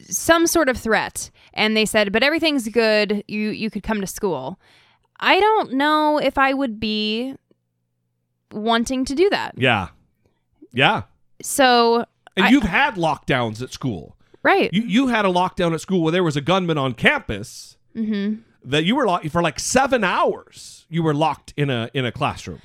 [0.00, 3.22] some sort of threat and they said, "But everything's good.
[3.28, 4.58] You you could come to school."
[5.20, 7.34] I don't know if I would be
[8.52, 9.54] wanting to do that.
[9.58, 9.88] Yeah,
[10.72, 11.02] yeah.
[11.42, 12.04] So,
[12.36, 14.16] And I- you've had lockdowns at school.
[14.42, 14.72] right.
[14.72, 18.40] You you had a lockdown at school where there was a gunman on campus mhm.
[18.64, 20.86] that you were locked for like seven hours.
[20.88, 22.60] You were locked in a in a classroom.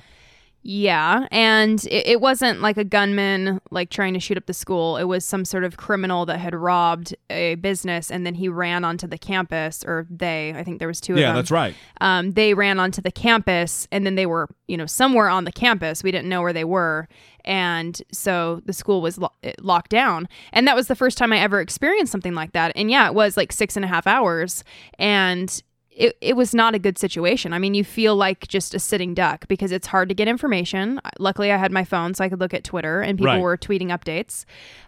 [0.66, 4.96] Yeah, and it, it wasn't like a gunman like trying to shoot up the school.
[4.96, 8.82] It was some sort of criminal that had robbed a business and then he ran
[8.82, 11.22] onto the campus or they, I think there was two of them.
[11.22, 11.74] Yeah, that's right.
[12.00, 15.52] Um, they ran onto the campus and then they were, you know, somewhere on the
[15.52, 16.02] campus.
[16.02, 17.08] We didn't know where they were.
[17.44, 20.30] And so the school was lo- locked down.
[20.54, 22.72] And that was the first time I ever experienced something like that.
[22.74, 24.64] And yeah, it was like six and a half hours.
[24.98, 25.62] And
[25.96, 27.52] it, it was not a good situation.
[27.52, 31.00] I mean, you feel like just a sitting duck because it's hard to get information.
[31.18, 33.40] Luckily, I had my phone so I could look at Twitter and people Right.
[33.40, 34.44] were tweeting updates.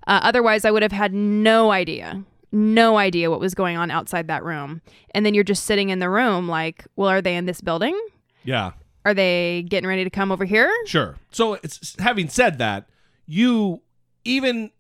[0.07, 4.27] Uh, otherwise, I would have had no idea, no idea what was going on outside
[4.27, 4.83] that room.
[5.14, 7.97] And then you're just sitting in the room like, well, are they in this building?
[8.45, 8.73] Yeah,
[9.05, 10.73] Are they getting ready to come over here?
[10.87, 11.16] sure.
[11.31, 12.88] So it's having said that,
[13.27, 13.81] you
[14.25, 14.71] even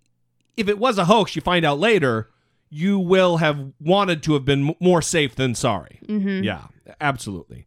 [0.56, 2.30] if it was a hoax, you find out later,
[2.68, 6.00] you will have wanted to have been more safe than sorry.
[6.08, 6.44] Mhm.
[6.44, 6.62] Yeah,
[7.00, 7.66] absolutely.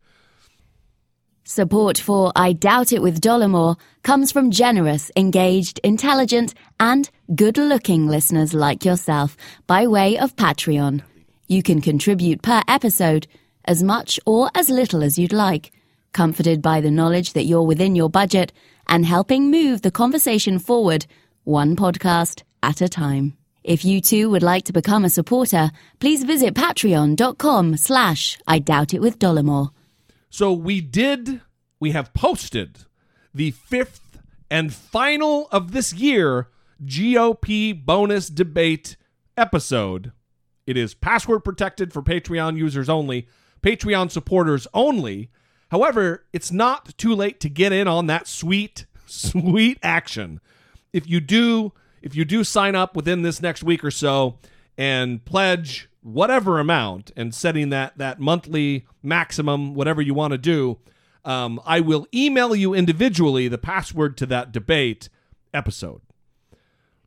[1.44, 8.08] Support for I Doubt It with Dollemore comes from generous, engaged, intelligent, and good looking
[8.08, 9.36] listeners like yourself
[9.66, 11.02] by way of Patreon.
[11.48, 13.26] You can contribute per episode
[13.66, 15.72] as much or as little as you'd like,
[16.14, 18.54] comforted by the knowledge that you're within your budget
[18.88, 21.08] and helping move the conversation forward
[21.46, 23.39] one podcast at a time.
[23.64, 28.94] If you too would like to become a supporter, please visit patreon.com slash I Doubt
[28.94, 29.72] It with Dollemore.
[30.30, 31.42] So we did,
[31.80, 32.86] we have posted
[33.34, 36.48] the fifth and final of this year
[36.86, 38.96] GOP bonus debate
[39.38, 40.14] episode.
[40.66, 43.28] It is password protected for Patreon users only,
[43.62, 45.32] Patreon supporters only.
[45.72, 50.40] However, it's not too late to get in on that sweet, sweet action.
[50.94, 54.38] If you do, if you do sign up within this next week or so
[54.78, 60.78] and pledge whatever amount and setting that that monthly maximum, whatever you want to do,
[61.26, 65.10] um, I will email you individually the password to that debate
[65.54, 66.02] episode.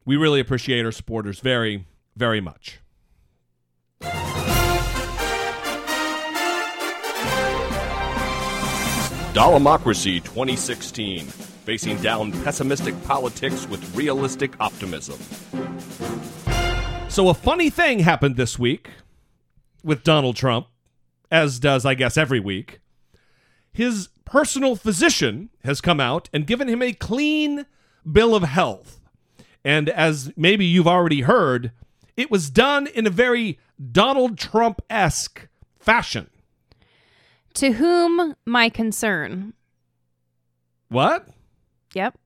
[0.04, 2.80] We really appreciate our supporters very, very much.
[9.32, 11.26] Dollemocracy 2016,
[11.64, 15.18] facing down pessimistic politics with realistic optimism.
[17.08, 18.90] So, a funny thing happened this week
[19.84, 20.66] with Donald Trump,
[21.30, 22.80] as does, I guess, every week.
[23.72, 27.66] His personal physician has come out and given him a clean
[28.10, 29.00] bill of health.
[29.64, 31.72] And as maybe you've already heard,
[32.16, 33.58] it was done in a very
[33.90, 35.48] Donald Trump esque
[35.78, 36.28] fashion.
[37.54, 39.52] To whom my concern?
[40.88, 41.28] What?
[41.94, 42.18] Yep.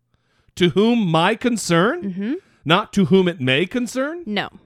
[0.56, 2.02] To whom my concern?
[2.02, 2.34] Mm-hmm.
[2.64, 4.22] Not to whom it may concern?
[4.26, 4.50] No.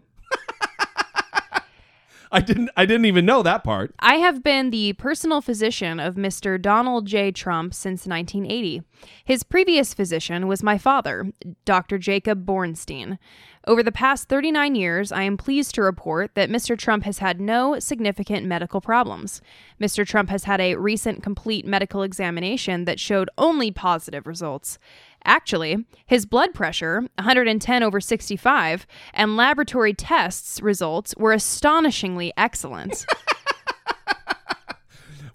[2.33, 3.93] I didn't I didn't even know that part.
[3.99, 6.61] I have been the personal physician of Mr.
[6.61, 7.33] Donald J.
[7.33, 8.83] Trump since 1980.
[9.25, 11.33] His previous physician was my father,
[11.65, 11.99] Dr.
[11.99, 13.19] Jacob Bornstein.
[13.67, 16.79] Over the past 39 years, I am pleased to report that Mr.
[16.79, 19.43] Trump has had no significant medical problems.
[19.79, 20.07] Mr.
[20.07, 24.79] Trump has had a recent complete medical examination that showed only positive results.
[25.27, 33.05] Actually, his blood pressure, 110 over 65, and laboratory tests results were astonishingly excellent.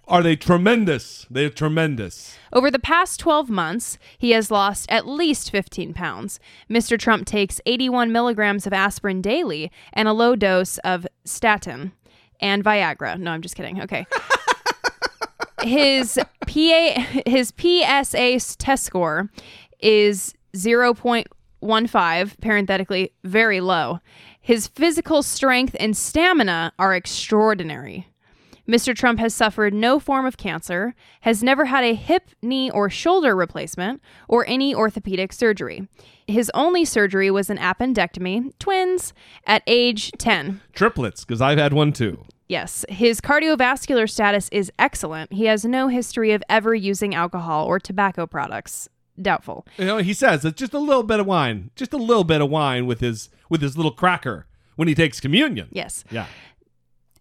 [0.08, 1.26] are they tremendous?
[1.30, 2.38] They're tremendous.
[2.54, 6.39] Over the past 12 months, he has lost at least 15 pounds.
[6.70, 6.98] Mr.
[6.98, 11.91] Trump takes 81 milligrams of aspirin daily and a low dose of statin
[12.39, 13.18] and Viagra.
[13.18, 13.82] No, I'm just kidding.
[13.82, 14.06] Okay.
[15.63, 19.30] his PA his PSA test score
[19.80, 24.00] is 0.15 parenthetically very low.
[24.39, 28.08] His physical strength and stamina are extraordinary.
[28.67, 28.95] Mr.
[28.95, 33.36] Trump has suffered no form of cancer, has never had a hip, knee, or shoulder
[33.36, 35.88] replacement, or any orthopedic surgery.
[36.28, 39.13] His only surgery was an appendectomy, twins,
[39.45, 40.62] at age 10.
[40.73, 42.25] Triplets, because I've had one too.
[42.47, 45.34] Yes, his cardiovascular status is excellent.
[45.34, 48.88] He has no history of ever using alcohol or tobacco products.
[49.19, 49.65] Doubtful.
[49.78, 52.41] You know, he says it's just a little bit of wine, just a little bit
[52.41, 55.69] of wine with his with his little cracker when he takes communion.
[55.71, 56.04] Yes.
[56.12, 56.28] Yeah.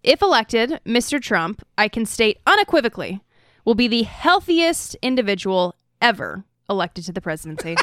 [0.04, 1.20] If elected, Mr.
[1.20, 3.22] Trump, I can state unequivocally,
[3.64, 7.74] will be the healthiest individual ever elected to the presidency.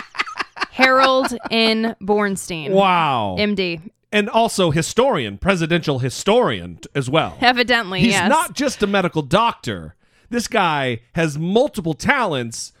[0.70, 1.96] Harold N.
[2.00, 2.70] Bornstein.
[2.70, 3.36] Wow.
[3.38, 3.90] MD.
[4.10, 7.36] And also historian, presidential historian as well.
[7.42, 8.30] Evidently, He's yes.
[8.30, 9.96] not just a medical doctor.
[10.30, 12.72] This guy has multiple talents.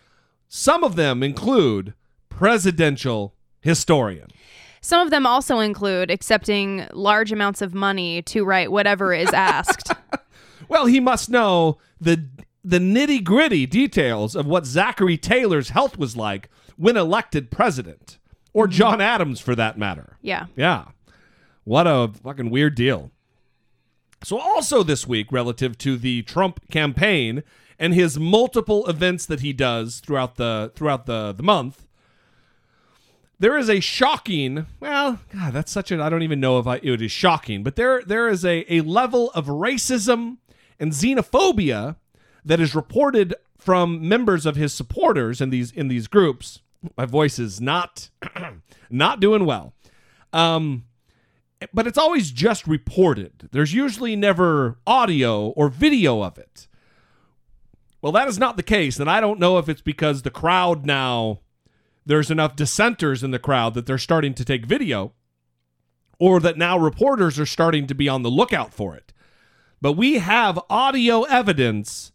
[0.48, 1.92] Some of them include
[2.30, 4.28] presidential historian.
[4.80, 9.92] Some of them also include accepting large amounts of money to write whatever is asked.
[10.68, 12.28] Well, he must know the
[12.62, 18.18] the nitty gritty details of what Zachary Taylor's health was like when elected president,
[18.52, 18.72] or mm-hmm.
[18.72, 20.16] John Adams for that matter.
[20.22, 20.46] yeah.
[20.56, 20.84] Yeah.
[21.64, 23.10] What a fucking weird deal.
[24.22, 27.42] So, also this week, relative to the Trump campaign
[27.78, 31.86] and his multiple events that he does throughout the throughout the, the month,
[33.40, 34.66] there is a shocking.
[34.78, 36.00] Well, God, that's such a.
[36.00, 38.82] I don't even know if I, it is shocking, but there there is a, a
[38.82, 40.36] level of racism
[40.78, 41.96] and xenophobia
[42.44, 46.60] that is reported from members of his supporters in these in these groups.
[46.96, 48.10] My voice is not
[48.90, 49.74] not doing well.
[50.32, 50.84] Um,
[51.72, 53.48] but it's always just reported.
[53.52, 56.68] There's usually never audio or video of it.
[58.02, 60.86] Well, that is not the case, and I don't know if it's because the crowd
[60.86, 61.40] now
[62.06, 65.12] there's enough dissenters in the crowd that they're starting to take video
[66.18, 69.12] or that now reporters are starting to be on the lookout for it.
[69.80, 72.12] But we have audio evidence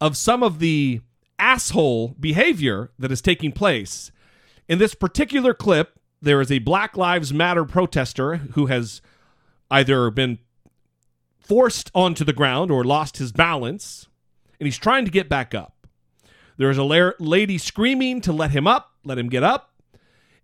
[0.00, 1.00] of some of the
[1.38, 4.10] asshole behavior that is taking place.
[4.68, 9.02] In this particular clip, there is a Black Lives Matter protester who has
[9.70, 10.38] either been
[11.40, 14.06] forced onto the ground or lost his balance,
[14.58, 15.86] and he's trying to get back up.
[16.56, 19.72] There is a la- lady screaming to let him up, let him get up,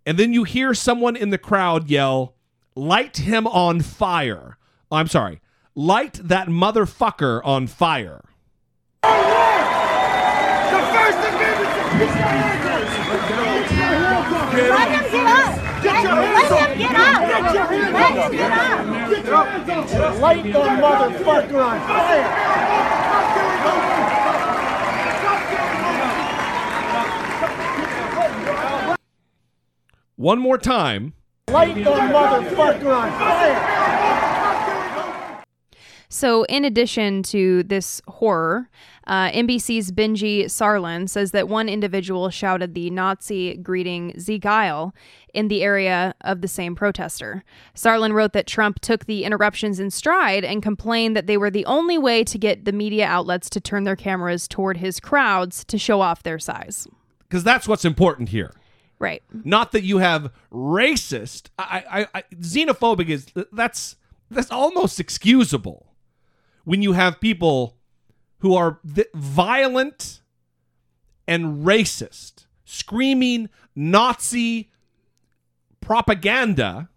[0.05, 2.35] and then you hear someone in the crowd yell,
[2.79, 4.57] Light him on fire.
[4.89, 5.41] Oh, I'm sorry,
[5.75, 8.23] light that motherfucker on fire.
[9.03, 9.19] Let
[14.91, 15.59] him get up.
[15.83, 16.05] Let
[16.69, 17.19] him get up.
[17.93, 18.51] Let him get
[19.99, 20.19] up.
[20.19, 22.59] Light the motherfucker on fire.
[30.19, 31.13] One more time.
[31.49, 34.65] Light the motherfucker on fire.
[36.09, 38.69] So, in addition to this horror,
[39.07, 44.93] uh, NBC's Benjy Sarlin says that one individual shouted the Nazi greeting Sieg Heil
[45.33, 47.45] in the area of the same protester.
[47.73, 51.65] Sarlin wrote that Trump took the interruptions in stride and complained that they were the
[51.65, 55.77] only way to get the media outlets to turn their cameras toward his crowds to
[55.77, 56.89] show off their size.
[57.19, 58.51] Because that's what's important here.
[58.99, 59.23] Right.
[59.31, 63.95] Not that you have racist, I, I, I, xenophobic is that's
[64.29, 65.93] that's almost excusable
[66.65, 67.77] when you have people
[68.39, 70.21] who are th- violent
[71.27, 74.69] and racist, screaming Nazi
[75.81, 76.89] propaganda,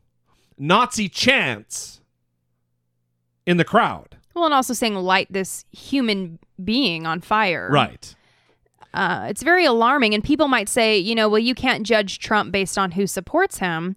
[0.58, 2.00] Nazi chants
[3.46, 4.16] in the crowd.
[4.34, 7.68] Well, and also saying light this human being on fire.
[7.70, 8.14] Right.
[8.94, 10.14] Uh, it's very alarming.
[10.14, 13.58] And people might say, you know, well, you can't judge Trump based on who supports
[13.58, 13.96] him,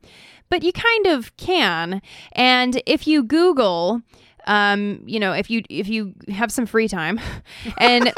[0.49, 2.01] but you kind of can.
[2.33, 4.01] And if you Google,
[4.47, 7.19] um, you know, if you if you have some free time,
[7.77, 8.13] and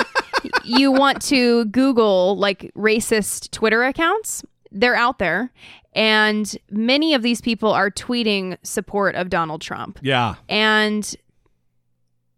[0.63, 5.51] you want to Google like racist Twitter accounts, they're out there,
[5.93, 9.99] and many of these people are tweeting support of Donald Trump.
[10.01, 10.35] Yeah.
[10.47, 11.15] And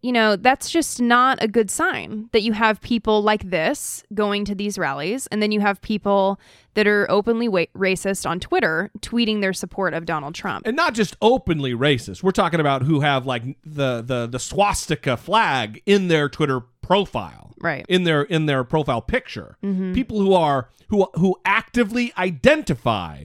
[0.02, 4.44] you know, that's just not a good sign that you have people like this going
[4.46, 6.40] to these rallies, and then you have people
[6.74, 10.66] that are openly wa- racist on Twitter tweeting their support of Donald Trump.
[10.66, 12.22] And not just openly racist.
[12.22, 17.54] We're talking about who have like the the the swastika flag in their Twitter profile,
[17.60, 17.84] Right.
[17.88, 19.94] In their in their profile picture, Mhm.
[19.94, 23.24] people who are who who actively identify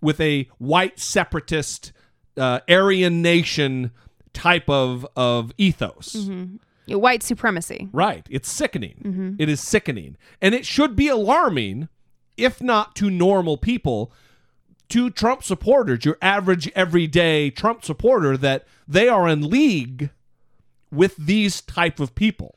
[0.00, 1.92] with a white separatist
[2.36, 3.90] uh, Aryan nation
[4.38, 6.14] type of of ethos.
[6.14, 6.58] Mhm.
[6.88, 7.88] White supremacy.
[7.92, 8.24] Right.
[8.30, 9.02] It's sickening.
[9.04, 9.36] Mhm.
[9.38, 10.16] It is sickening.
[10.40, 11.88] And it should be alarming,
[12.38, 14.10] if not to normal people,
[14.88, 20.08] to Trump supporters, your average everyday Trump supporter, that they are in league
[20.90, 22.54] with these type of people.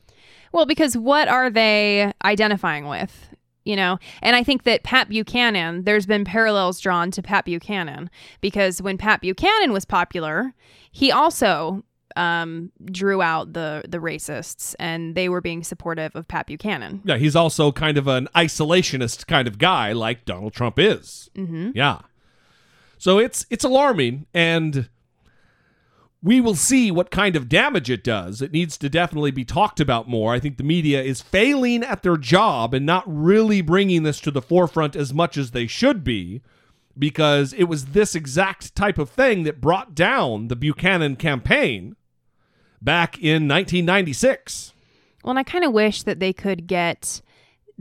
[0.54, 3.31] Well, because what are they identifying with?
[3.64, 8.10] You know, and I think that Pat Buchanan, there's been parallels drawn to Pat Buchanan
[8.42, 10.56] because when Pat Buchanan was popular,
[10.92, 11.84] he also
[12.16, 17.02] um, drew out the the racists, and they were being supportive of Pat Buchanan.
[17.06, 21.30] Yeah, he's also kind of an isolationist kind of guy, like Donald Trump is.
[21.36, 21.72] Mhm.
[21.76, 22.00] Yeah.
[22.98, 24.90] So it's it's alarming, and
[26.24, 28.42] we will see what kind of damage it does.
[28.42, 30.34] It needs to definitely be talked about more.
[30.34, 34.32] I think the media is failing at their job and not really bringing this to
[34.32, 36.42] the forefront as much as they should be,
[36.98, 41.96] because it was this exact type of thing that brought down the Buchanan campaign
[42.82, 44.74] back in 1996.
[45.24, 47.22] Well, and I kind of wish that they could get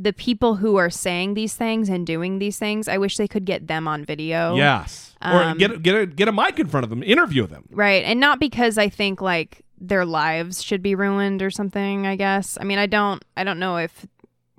[0.03, 2.89] the people who are saying these things and doing these things.
[2.89, 4.55] I wish they could get them on video.
[4.55, 5.15] Yes.
[5.23, 7.65] or Um, get get a, get a mic in front of them, interview them.
[7.71, 8.05] Right.
[8.05, 12.57] And not because I think like their lives should be ruined or something, I guess.
[12.61, 14.07] I mean, I don't I don't know if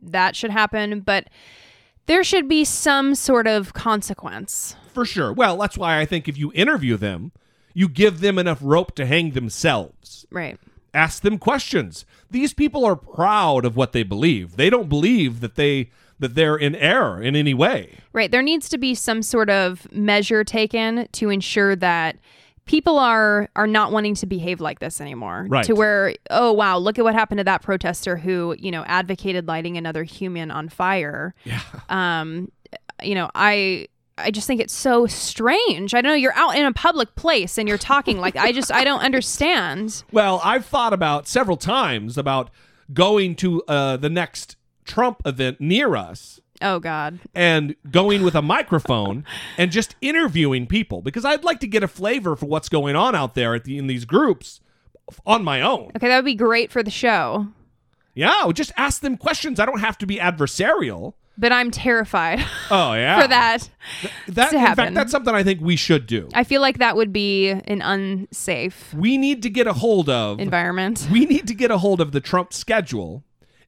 [0.02, 1.28] that should happen, but
[2.08, 4.76] there should be some sort of consequence.
[4.94, 5.32] For sure.
[5.32, 7.32] Well, that's why I think if you interview them,
[7.74, 10.26] you give them enough rope to hang themselves.
[10.32, 10.60] Right.
[10.94, 12.06] Ask them questions.
[12.30, 14.58] These people are proud of what they believe.
[14.58, 15.90] They don't believe that they
[16.20, 17.98] that they're in error in any way.
[18.14, 18.30] Right.
[18.30, 22.18] There needs to be some sort of measure taken to ensure that
[22.66, 25.48] people are are not wanting to behave like this anymore.
[25.50, 25.66] Right.
[25.66, 29.48] To where, oh wow, look at what happened to that protester who, you know, advocated
[29.48, 31.34] lighting another human on fire.
[31.44, 31.62] Yeah.
[31.90, 32.52] Um,
[33.02, 33.88] you know, I
[34.18, 35.94] I just think it's so strange.
[35.94, 38.72] I don't know, you're out in a public place and you're talking like I just
[38.72, 40.04] I don't understand.
[40.12, 42.50] Well, I've thought about several times about
[42.94, 47.20] going to uh, the next Trump event near us Oh God.
[47.34, 49.24] and going with a microphone
[49.58, 53.16] and just interviewing people because I'd like to get a flavor for what's going on
[53.16, 54.60] out there at the, in these groups
[55.26, 55.92] on my own.
[55.96, 57.48] Okay, that would be great for the show.
[58.14, 59.60] Yeah, just ask them questions.
[59.60, 61.14] I don't have to be adversarial.
[61.38, 63.70] But I'm terrified Oh yeah, for that.
[64.28, 64.76] That to in happen.
[64.76, 66.30] fact, that's something I think we should do.
[66.34, 70.40] I feel like that would be an unsafe We need to get a hold of
[70.40, 71.08] environment.
[71.12, 73.24] We need to get a hold of the Trump schedule,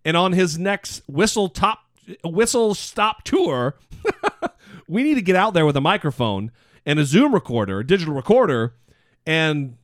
[0.06, 1.80] and on his next whistle top
[2.24, 3.76] whistle stop tour,
[4.88, 6.52] we need to get out there with a microphone
[6.86, 8.74] and a Zoom recorder, a digital recorder,
[9.26, 9.78] and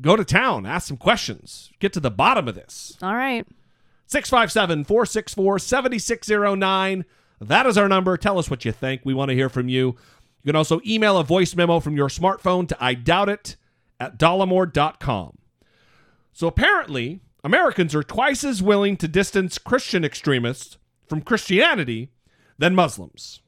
[0.00, 2.96] go to town, ask some questions, get to the bottom of this.
[3.02, 3.46] All right.
[4.12, 7.04] 657 464 7609.
[7.40, 8.16] That is our number.
[8.16, 9.02] Tell us what you think.
[9.04, 9.96] We want to hear from you.
[10.42, 13.56] You can also email a voice memo from your smartphone to I doubt it
[13.98, 15.38] at dollemore.com.
[16.32, 22.10] So apparently, Americans are twice as willing to distance Christian extremists from Christianity
[22.58, 23.41] than Muslims.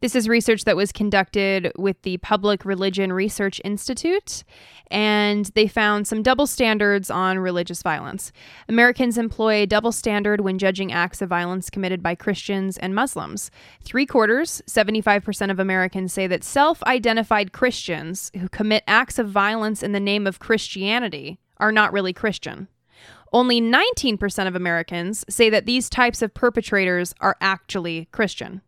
[0.00, 4.44] This is research that was conducted with the Public Religion Research Institute,
[4.90, 8.32] and they found some double standards on religious violence.
[8.68, 13.50] Americans employ a double standard when judging acts of violence committed by Christians and Muslims.
[13.82, 19.82] Three quarters, 75% of Americans say that self identified Christians who commit acts of violence
[19.82, 22.68] in the name of Christianity are not really Christian.
[23.32, 28.60] Only 19% of Americans say that these types of perpetrators are actually Christian.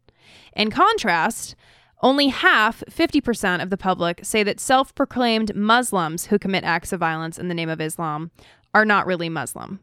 [0.57, 1.55] In contrast,
[2.03, 7.01] only half, 50% of the public, say that self proclaimed Muslims who commit acts of
[7.01, 8.31] violence in the name of Islam
[8.75, 9.81] are not really Muslim.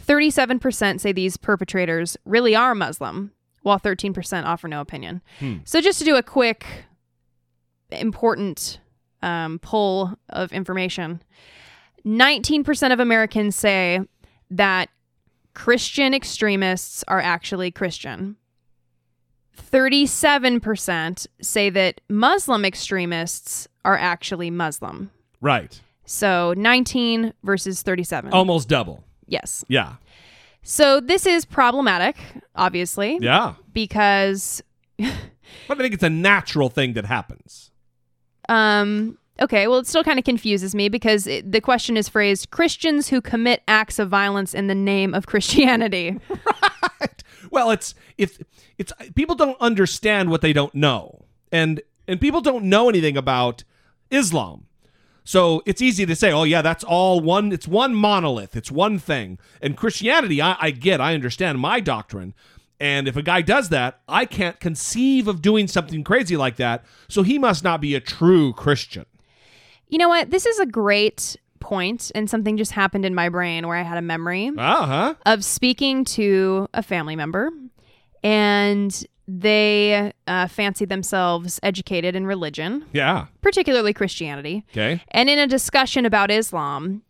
[0.00, 5.22] 37% say these perpetrators really are Muslim, while 13% offer no opinion.
[5.38, 5.58] Hmm.
[5.64, 6.66] So, just to do a quick,
[7.90, 8.80] important
[9.22, 11.22] um, pull of information
[12.06, 14.00] 19% of Americans say
[14.50, 14.88] that
[15.54, 18.36] Christian extremists are actually Christian.
[19.60, 25.10] 37% say that Muslim extremists are actually Muslim.
[25.40, 25.80] Right.
[26.04, 28.32] So 19 versus 37.
[28.32, 29.04] Almost double.
[29.26, 29.64] Yes.
[29.68, 29.94] Yeah.
[30.62, 32.16] So this is problematic,
[32.54, 33.18] obviously.
[33.20, 33.54] Yeah.
[33.72, 34.62] Because
[34.98, 37.70] But I think it's a natural thing that happens.
[38.48, 42.50] um okay, well it still kind of confuses me because it, the question is phrased
[42.50, 46.18] Christians who commit acts of violence in the name of Christianity.
[47.50, 48.38] Well, it's it's
[48.78, 53.64] it's people don't understand what they don't know, and and people don't know anything about
[54.10, 54.66] Islam.
[55.22, 58.98] So it's easy to say, oh, yeah, that's all one, it's one monolith, it's one
[58.98, 59.38] thing.
[59.60, 62.34] And Christianity, I, I get, I understand my doctrine.
[62.80, 66.84] And if a guy does that, I can't conceive of doing something crazy like that.
[67.08, 69.04] So he must not be a true Christian.
[69.88, 70.30] You know what?
[70.30, 73.98] This is a great point, and something just happened in my brain where I had
[73.98, 75.14] a memory Uh huh.
[75.26, 77.50] of speaking to a family member,
[78.22, 83.26] and they uh, fancy themselves educated in religion, Yeah.
[83.42, 84.64] particularly Christianity.
[84.72, 85.00] Okay.
[85.12, 87.02] And in a discussion about Islam,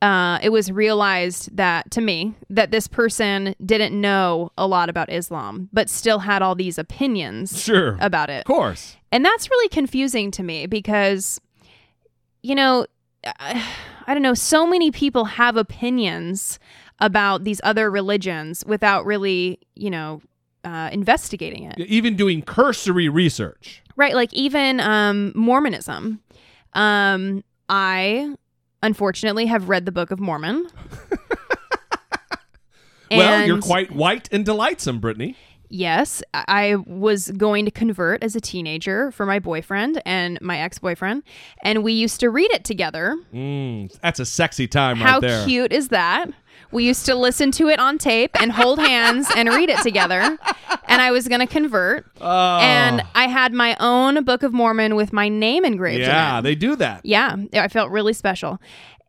[0.00, 5.10] uh, it was realized that to me that this person didn't know a lot about
[5.12, 7.96] Islam, but still had all these opinions Sure.
[8.00, 8.38] about it.
[8.40, 8.96] Of course.
[9.12, 11.40] And that's really confusing to me because,
[12.42, 12.86] you know,
[13.38, 13.62] I,
[14.06, 16.58] I don't know, so many people have opinions
[17.00, 20.22] about these other religions without really, you know,
[20.64, 21.78] uh, investigating it.
[21.78, 23.82] Even doing cursory research.
[23.96, 24.14] Right.
[24.14, 26.20] Like even um, Mormonism.
[26.72, 28.34] Um, I
[28.82, 30.66] unfortunately have read the Book of Mormon.
[33.10, 35.36] well, you're quite white and delightsome, Brittany.
[35.68, 40.78] Yes, I was going to convert as a teenager for my boyfriend and my ex
[40.78, 41.22] boyfriend,
[41.62, 43.16] and we used to read it together.
[43.34, 45.40] Mm, that's a sexy time How right there.
[45.40, 46.30] How cute is that?
[46.72, 50.36] We used to listen to it on tape and hold hands and read it together.
[50.88, 52.06] And I was going to convert.
[52.20, 52.58] Oh.
[52.60, 56.42] And I had my own Book of Mormon with my name engraved Yeah, in it.
[56.42, 57.02] they do that.
[57.04, 58.60] Yeah, I felt really special.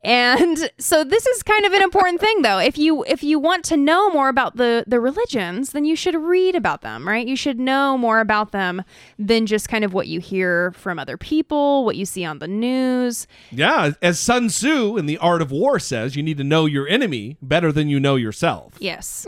[0.03, 2.59] And so this is kind of an important thing though.
[2.59, 6.15] If you if you want to know more about the the religions, then you should
[6.15, 7.27] read about them, right?
[7.27, 8.83] You should know more about them
[9.17, 12.47] than just kind of what you hear from other people, what you see on the
[12.47, 13.27] news.
[13.51, 16.87] Yeah, as Sun Tzu in The Art of War says, you need to know your
[16.87, 18.75] enemy better than you know yourself.
[18.79, 19.25] Yes.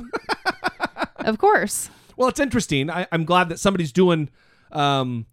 [1.18, 1.90] of course.
[2.16, 2.90] Well, it's interesting.
[2.90, 4.30] I, I'm glad that somebody's doing
[4.72, 5.26] um,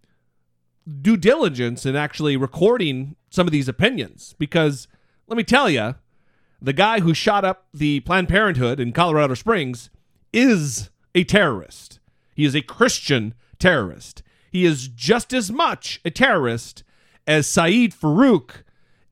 [1.03, 4.89] due diligence and actually recording some of these opinions because
[5.27, 5.95] let me tell you,
[6.61, 9.91] the guy who shot up the Planned Parenthood in Colorado Springs
[10.33, 11.99] is a terrorist.
[12.35, 14.23] He is a Christian terrorist.
[14.51, 16.83] He is just as much a terrorist
[17.27, 18.63] as Syed Farook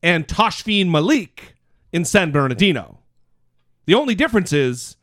[0.02, 1.54] and Tashfeen Malik
[1.92, 2.98] in San Bernardino.
[3.86, 4.96] The only difference is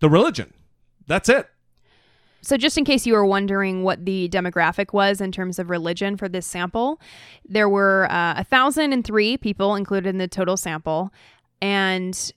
[0.00, 0.52] the religion.
[1.06, 1.48] That's it.
[2.46, 6.16] So, just in case you were wondering what the demographic was in terms of religion
[6.16, 7.00] for this sample,
[7.44, 11.12] there were uh, 1,003 people included in the total sample,
[11.60, 12.32] and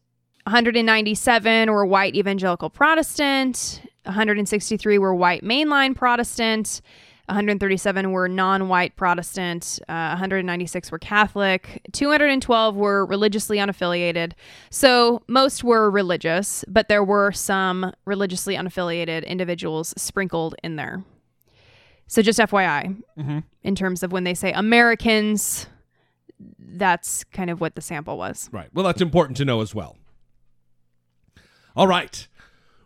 [0.46, 6.82] 197 were white evangelical Protestant, 163 were white mainline Protestant,
[7.30, 14.34] 137 were non white Protestant, uh, 196 were Catholic, 212 were religiously unaffiliated.
[14.70, 21.04] So most were religious, but there were some religiously unaffiliated individuals sprinkled in there.
[22.08, 23.44] So just FYI, Mhm.
[23.64, 25.68] in terms of when they say Americans,
[26.58, 28.50] that's kind of what the sample was.
[28.52, 28.70] Right.
[28.74, 29.98] Well, that's important to know as well.
[31.76, 32.28] All right.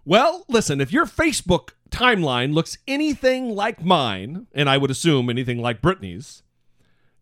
[0.06, 5.60] Well, listen, if your Facebook timeline looks anything like mine, and I would assume anything
[5.60, 6.44] like Brittany's,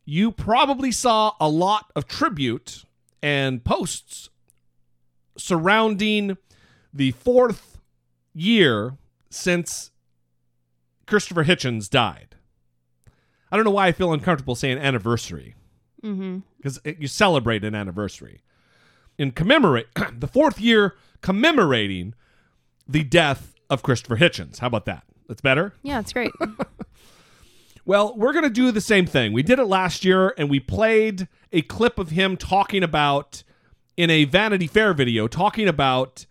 [0.06, 2.86] you probably saw a lot of tribute
[3.22, 4.30] and posts
[5.38, 6.38] surrounding
[6.94, 7.80] the fourth
[8.34, 8.98] year
[9.30, 9.92] since
[11.06, 12.36] Christopher Hitchens died.
[13.52, 15.56] I don't know why I feel uncomfortable saying anniversary
[16.04, 16.40] Mm-hmm.
[16.58, 18.42] because you celebrate an anniversary
[19.20, 19.86] in commemorate
[20.20, 22.16] the fourth year commemorating
[22.88, 24.60] the death of Christopher Hitchens.
[24.60, 25.04] How about that?
[25.28, 25.74] That's better.
[25.82, 26.32] Yeah, it's great.
[27.86, 29.34] Well, we're going to do the same thing.
[29.34, 33.44] We did it last year and we played a clip of him talking about
[33.98, 36.26] in a Vanity Fair video talking about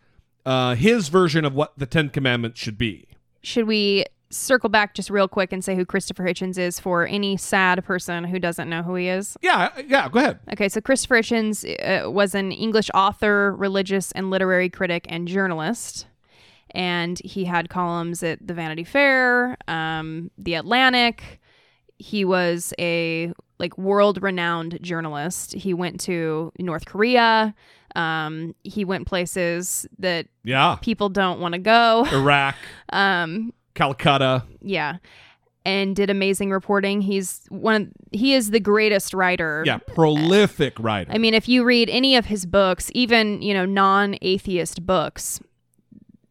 [0.46, 3.08] uh, his version of what the 10 commandments should be.
[3.42, 7.36] Should we circle back just real quick and say who Christopher Hitchens is for any
[7.36, 9.36] sad person who doesn't know who he is?
[9.42, 10.38] Yeah, yeah, go ahead.
[10.52, 16.06] Okay, so Christopher Hitchens uh, was an English author, religious and literary critic, and journalist.
[16.72, 21.40] And he had columns at the Vanity Fair, um, the Atlantic.
[21.98, 25.52] He was a like world-renowned journalist.
[25.52, 27.54] He went to North Korea.
[27.96, 30.76] Um, he went places that Yeah.
[30.80, 32.06] people don't want to go.
[32.12, 32.54] Iraq,
[32.90, 34.44] Um, Calcutta.
[34.62, 34.96] yeah,
[35.66, 37.00] and did amazing reporting.
[37.02, 37.74] He's one.
[37.74, 39.62] Of, he is the greatest writer.
[39.66, 41.10] Yeah, prolific writer.
[41.12, 45.40] I mean, if you read any of his books, even you know non-atheist books,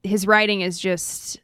[0.04, 1.40] his writing is just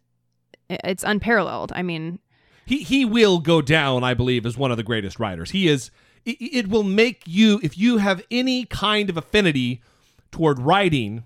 [0.69, 1.71] it's unparalleled.
[1.75, 2.19] I mean,
[2.65, 5.91] he he will go down i believe as one of the greatest writers he is
[6.25, 9.81] it, it will make you if you have any kind of affinity
[10.31, 11.23] toward writing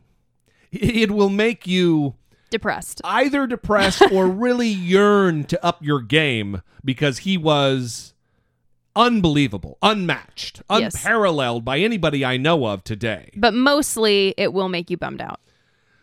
[0.71, 2.15] it will make you
[2.49, 8.13] depressed either depressed or really yearn to up your game because he was
[8.95, 10.95] unbelievable, unmatched, Yes.
[10.95, 13.29] unparalleled by anybody I know of today.
[13.35, 15.39] But mostly it will make you bummed out.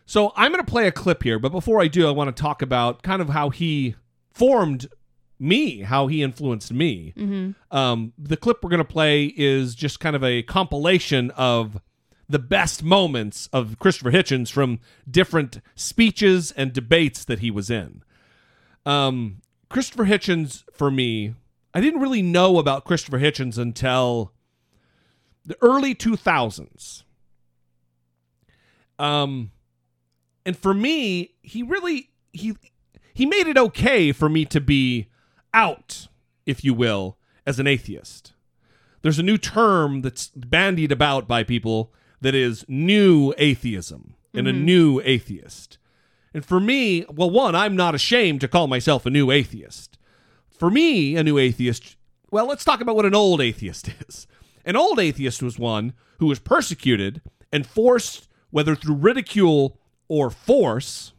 [0.07, 2.41] So I'm going to play a clip here, but before I do, I want to
[2.41, 3.97] talk about kind of how he
[4.33, 4.87] formed
[5.39, 7.13] me, how he influenced me.
[7.17, 7.55] Mhm.
[7.71, 11.81] Um, the clip we're going to play is just kind of a compilation of
[12.29, 14.79] the best moments of Christopher Hitchens from
[15.11, 18.03] different speeches and debates that he was in.
[18.85, 21.35] Um, Christopher Hitchens, for me,
[21.75, 24.33] I didn't really know about Christopher Hitchens until
[25.45, 27.03] the early 2000s.
[28.99, 29.51] Um,
[30.47, 32.55] and for me, he really he
[33.13, 35.09] he made it okay for me to be
[35.53, 36.09] out,
[36.47, 38.33] if you will, as an atheist.
[39.03, 44.53] There's a new term that's bandied about by people that is new atheism and a
[44.53, 44.63] Mhm.
[44.65, 45.79] new atheist.
[46.35, 49.97] And for me, well, one, I'm not ashamed to call myself a new atheist.
[50.51, 51.97] For me, a new atheist,
[52.31, 54.27] well, let's talk about what an old atheist is.
[54.65, 57.23] An old atheist was one who was persecuted
[57.53, 59.79] and forced, whether through ridicule
[60.09, 61.13] or force,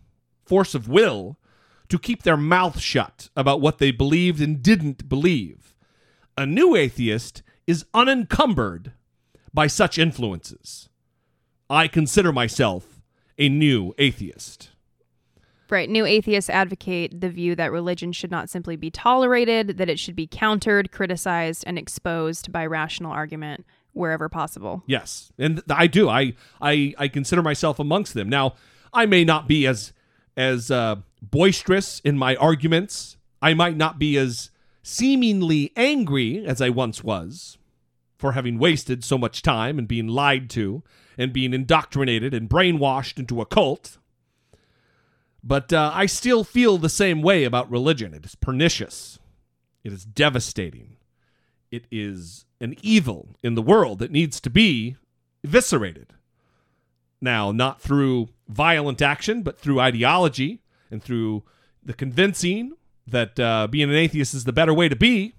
[0.46, 1.38] force of will,
[1.90, 5.76] to keep their mouth shut about what they believed and didn't believe.
[6.38, 8.94] A new atheist is unencumbered
[9.54, 10.90] by such influences.
[11.70, 13.02] I consider myself
[13.38, 14.70] a new atheist.
[15.70, 15.90] Right.
[15.90, 20.16] New atheists advocate the view that religion should not simply be tolerated, that it should
[20.16, 24.84] be countered, criticized, and exposed by rational argument wherever possible.
[24.86, 26.08] Yes, and I do.
[26.08, 28.30] I I I consider myself amongst them.
[28.30, 28.54] Now,
[28.94, 29.94] I may not be as
[30.36, 33.18] as uh, boisterous in my arguments.
[33.42, 34.52] I might not be as
[34.84, 37.58] seemingly angry as I once was
[38.18, 40.84] for having wasted so much time and being lied to
[41.18, 43.98] and being indoctrinated and brainwashed into a cult.
[45.44, 48.14] But uh, I still feel the same way about religion.
[48.14, 49.20] It is pernicious.
[49.84, 50.98] It is devastating.
[51.72, 54.98] It is an evil in the world that needs to be
[55.44, 56.14] eviscerated.
[57.22, 61.44] Now, not through violent action, but through ideology and through
[61.84, 62.74] the convincing
[63.06, 65.36] that uh, being an atheist is the better way to be,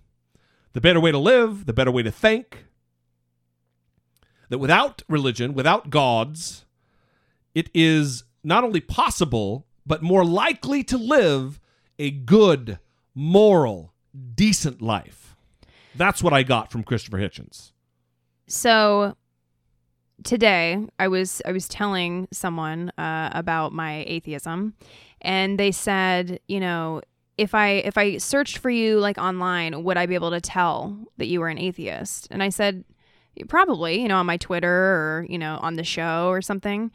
[0.72, 2.64] the better way to live, the better way to think.
[4.48, 6.64] That without religion, without gods,
[7.54, 11.61] it is not only possible, but more likely to live
[11.98, 12.78] a good,
[13.14, 13.92] moral,
[14.34, 15.36] decent life.
[15.94, 17.72] That's what I got from Christopher Hitchens.
[18.46, 19.16] So
[20.24, 24.74] today I was I was telling someone uh, about my atheism,
[25.20, 27.02] and they said, you know,
[27.36, 30.98] if I if I searched for you like online, would I be able to tell
[31.18, 32.28] that you were an atheist?
[32.30, 32.84] And I said,
[33.48, 36.90] probably, you know, on my Twitter or you know on the show or something.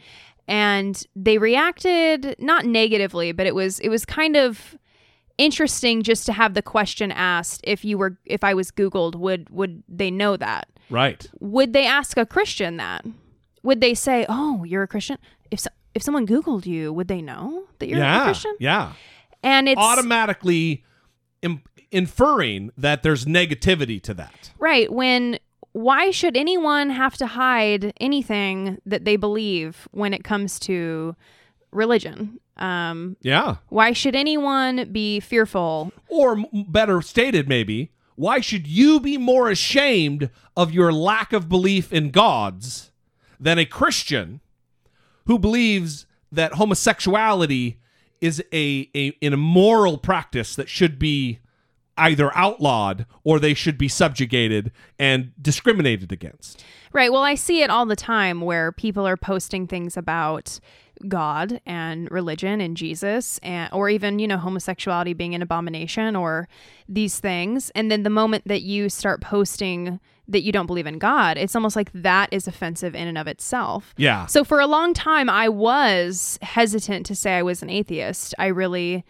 [0.46, 4.78] And they reacted not negatively, but it was it was kind of
[5.38, 9.50] interesting just to have the question asked if you were if I was googled would
[9.50, 11.26] would they know that Right.
[11.40, 13.04] would they ask a Christian that?
[13.64, 15.18] Would they say, "Oh, you're a Christian"?
[15.52, 18.22] If so, if someone Googled you, would they know that you're yeah.
[18.22, 18.54] a Christian?
[18.60, 18.94] Yeah.
[19.42, 20.84] And it's automatically
[21.42, 24.52] Im- inferring that there's negativity to that.
[24.60, 25.40] right when.
[25.76, 31.16] Why should anyone have to hide anything that they believe when it comes to
[31.72, 32.40] religion?
[32.58, 33.56] Um, Yeah.
[33.70, 35.92] why should anyone be fearful?
[36.10, 41.50] Or m- better stated, maybe, why should you be more ashamed of your lack of
[41.50, 42.92] belief in gods
[43.40, 44.42] than a Christian
[45.26, 47.80] who believes that homosexuality
[48.22, 51.40] is a, a an immoral practice that should be
[51.98, 56.64] either outlawed or they should be subjugated and discriminated against?
[56.92, 57.12] Right.
[57.12, 60.60] Well, I see it all the time where people are posting things about
[61.08, 66.48] God and religion and Jesus and or even, you know, homosexuality being an abomination or
[66.88, 67.72] these things.
[67.76, 71.56] And then the moment that you start posting that you don't believe in God, it's
[71.56, 73.94] almost like that is offensive in and of itself.
[73.98, 74.26] Yeah.
[74.28, 78.34] So for a long time I was hesitant to say I was an atheist.
[78.40, 79.04] I really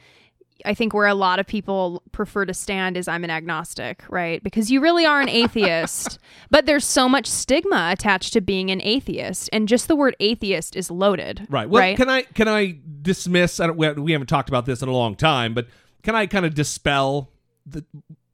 [0.66, 4.44] I think where a lot of people prefer to stand is I'm an agnostic, right?
[4.44, 8.82] Because you really are an atheist, but there's so much stigma attached to being an
[8.84, 11.70] atheist, and just the word atheist is loaded, Right.
[11.70, 11.98] Well, right?
[11.98, 13.60] can I can I dismiss?
[13.60, 15.68] I don't, we we haven't talked about this in a long time, but
[16.04, 17.30] can I kind of dispel
[17.66, 17.86] the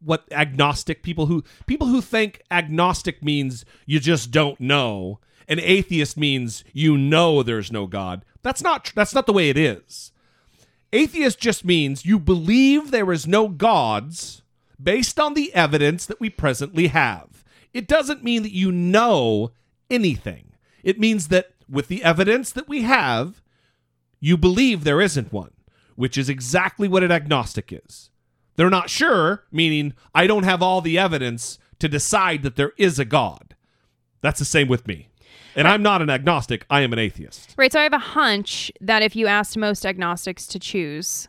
[0.01, 6.17] what agnostic people who people who think agnostic means you just don't know, and atheist
[6.17, 8.23] means you know there's no God.
[8.41, 10.11] That's not tr- that's not the way it is.
[10.91, 14.41] Atheist just means you believe there is no gods
[14.81, 17.43] based on the evidence that we presently have.
[17.73, 19.51] It doesn't mean that you know
[19.89, 20.53] anything.
[20.83, 23.41] It means that with the evidence that we have,
[24.19, 25.51] you believe there isn't one,
[25.95, 28.09] which is exactly what an agnostic is.
[28.55, 32.99] They're not sure, meaning I don't have all the evidence to decide that there is
[32.99, 33.55] a God.
[34.21, 35.07] That's the same with me.
[35.56, 37.54] And I'm not an agnostic, I am an atheist.
[37.58, 37.72] Right.
[37.72, 41.28] So I have a hunch that if you asked most agnostics to choose,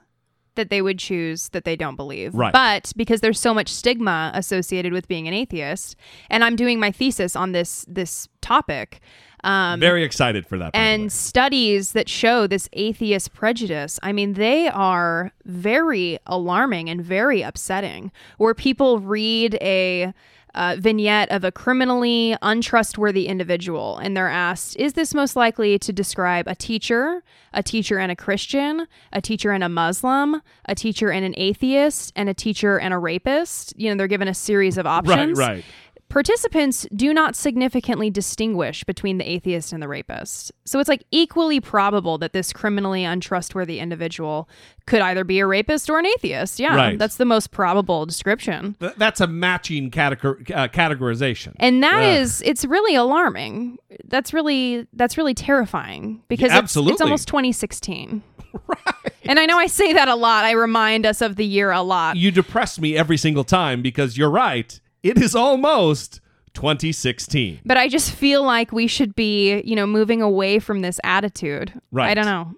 [0.57, 2.35] that they would choose that they don't believe.
[2.35, 2.53] Right.
[2.53, 5.97] But because there's so much stigma associated with being an atheist,
[6.29, 9.01] and I'm doing my thesis on this this topic.
[9.43, 10.73] Um, Very excited for that.
[10.73, 10.95] by the way.
[10.95, 17.41] and studies that show this atheist prejudice, I mean, they are very alarming and very
[17.41, 18.13] upsetting.
[18.37, 20.13] Where people read a
[20.55, 25.93] uh, vignette of a criminally untrustworthy individual and they're asked, is this most likely to
[25.93, 27.23] describe a teacher,
[27.53, 32.13] a teacher and a Christian, a teacher and a Muslim, a teacher and an atheist,
[32.17, 33.75] and a teacher and a rapist?
[33.77, 35.39] You know, they're given a series of options.
[35.39, 35.65] Right, right.
[36.11, 40.51] Participants do not significantly distinguish between the atheist and the rapist.
[40.67, 44.49] So it's like equally probable that this criminally untrustworthy individual
[44.87, 46.59] could either be a rapist or an atheist.
[46.59, 46.99] Yeah, Right.
[46.99, 48.75] that's the most probable description.
[48.81, 51.55] Th- that's a matching categor- uh, categorization.
[51.61, 52.19] And that Yeah.
[52.19, 53.79] is it's really alarming.
[54.05, 58.23] That's really that's really terrifying because it's, it's almost 2016.
[58.67, 59.13] Right.
[59.27, 60.45] And I know I say that a lot.
[60.45, 62.17] I remind us of the year a lot.
[62.17, 64.81] You depress me every single time because you're right.
[65.03, 66.21] It is almost
[66.55, 67.61] 2016.
[67.65, 71.81] But I just feel like we should be, you know, moving away from this attitude.
[71.91, 72.11] Right.
[72.11, 72.55] I don't know.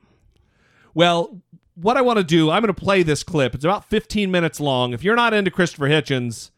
[0.94, 1.40] Well,
[1.74, 3.54] what I want to do, I'm going to play this clip.
[3.54, 4.92] It's about 15 minutes long.
[4.92, 6.50] If you're not into Christopher Hitchens,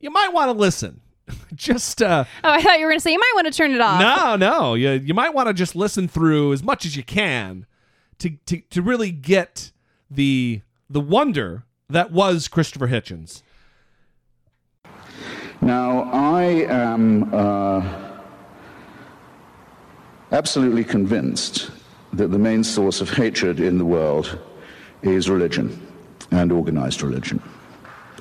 [0.00, 1.00] you might want to listen.
[1.54, 3.70] just uh Oh, I thought you were going to say you might want to turn
[3.70, 4.00] it off.
[4.00, 4.74] no, no.
[4.74, 7.64] You you might want to just listen through as much as you can
[8.18, 9.70] to to to really get
[10.10, 13.42] the the wonder that was Christopher Hitchens.
[15.62, 18.10] Now, I am uh,
[20.32, 21.70] absolutely convinced
[22.14, 24.40] that the main source of hatred in the world
[25.02, 25.80] is religion
[26.32, 27.40] and organized religion.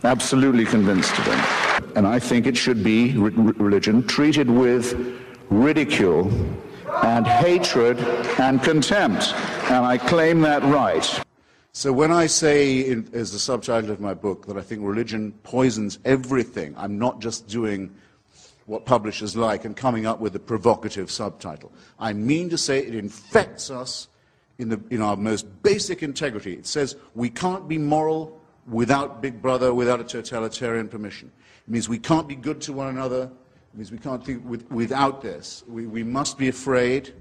[0.03, 1.97] Absolutely convinced of it.
[1.97, 4.93] And I think it should be re- re- religion treated with
[5.49, 6.31] ridicule
[7.01, 7.97] and hatred
[8.39, 9.33] and contempt.
[9.71, 11.23] And I claim that right.
[11.73, 15.31] So when I say, in, as the subtitle of my book, that I think religion
[15.43, 17.95] poisons everything, I'm not just doing
[18.65, 21.71] what publishers like and coming up with a provocative subtitle.
[21.97, 24.09] I mean to say it infects us
[24.57, 26.53] in, the, in our most basic integrity.
[26.53, 31.31] It says we can't be moral without Big Brother, without a totalitarian permission.
[31.67, 33.23] It means we can't be good to one another.
[33.73, 35.63] It means we can't think with, without this.
[35.67, 37.13] We, we must be afraid.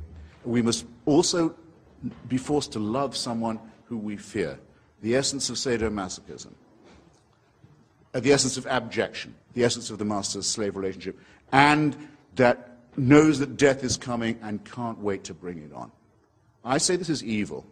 [0.45, 1.55] We must also
[2.29, 3.61] be forced to love someone
[3.91, 4.59] who we fear.
[5.03, 6.53] The essence of sadomasochism.
[8.15, 9.35] Uh, the essence of abjection.
[9.53, 11.19] The essence of the master slave relationship.
[11.53, 15.91] And that knows that death is coming and can't wait to bring it on.
[16.65, 17.67] I say this is evil.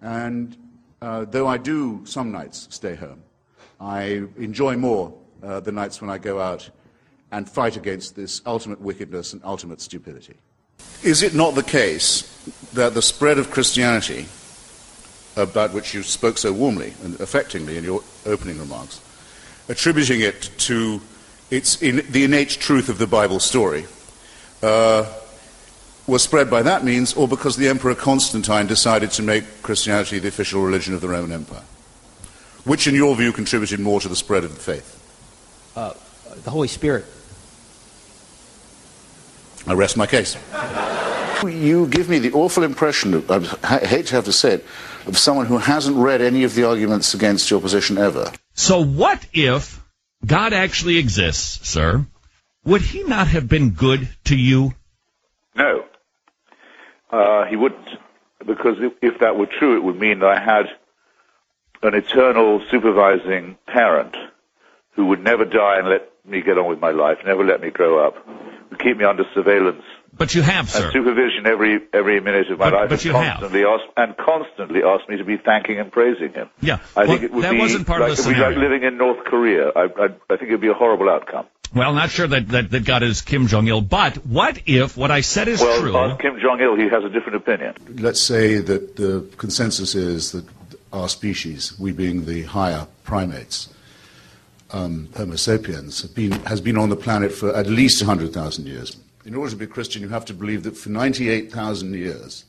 [0.00, 0.56] And
[1.02, 3.22] uh, though I do some nights stay home,
[3.78, 6.70] I enjoy more uh, the nights when I go out
[7.30, 10.36] and fight against this ultimate wickedness and ultimate stupidity.
[11.02, 12.22] Is it not the case
[12.72, 14.26] that the spread of Christianity,
[15.36, 19.00] about which you spoke so warmly and affectingly in your opening remarks,
[19.68, 21.00] attributing it to
[21.50, 23.86] its in, the innate truth of the Bible story,
[24.62, 25.04] uh,
[26.06, 30.28] was spread by that means, or because the Emperor Constantine decided to make Christianity the
[30.28, 31.62] official religion of the Roman Empire?
[32.64, 34.98] Which, in your view, contributed more to the spread of the faith?
[35.76, 35.94] Uh,
[36.42, 37.04] the Holy Spirit.
[39.66, 40.36] I rest my case.
[41.44, 44.66] You give me the awful impression, of, I hate to have to say it,
[45.06, 48.32] of someone who hasn't read any of the arguments against your position ever.
[48.54, 49.82] So what if
[50.24, 52.06] God actually exists, sir?
[52.64, 54.74] Would he not have been good to you?
[55.56, 55.84] No.
[57.10, 57.88] Uh, he wouldn't.
[58.46, 60.66] Because if, if that were true, it would mean that I had
[61.82, 64.16] an eternal supervising parent
[64.92, 67.70] who would never die and let me get on with my life, never let me
[67.70, 68.14] grow up,
[68.70, 69.82] would keep me under surveillance
[70.14, 70.84] But you have, sir.
[70.84, 73.40] and supervision every every minute of my But- life, but and you have.
[73.40, 76.48] constantly ask and constantly ask me to be thanking and praising him.
[76.60, 76.78] Yeah.
[76.96, 78.40] I Well, think it would that be wasn't part of like, the it would be
[78.40, 78.70] like scenario.
[78.70, 79.68] living in North Korea.
[79.74, 81.46] I, I, I think it would be a horrible outcome.
[81.74, 85.10] Well, not sure that, that, that God is Kim Jong Il, but what if what
[85.10, 85.96] I said is well, true?
[85.96, 86.76] ask Kim Jong Il.
[86.76, 87.74] He has a different opinion.
[87.98, 90.44] Let's say that the consensus is that
[90.92, 93.70] our species, we being the higher primates,
[94.72, 98.96] um, Homo sapiens, have been, has been on the planet for at least 100,000 years.
[99.24, 102.44] In order to be Christian, you have to believe that for 98,000 years,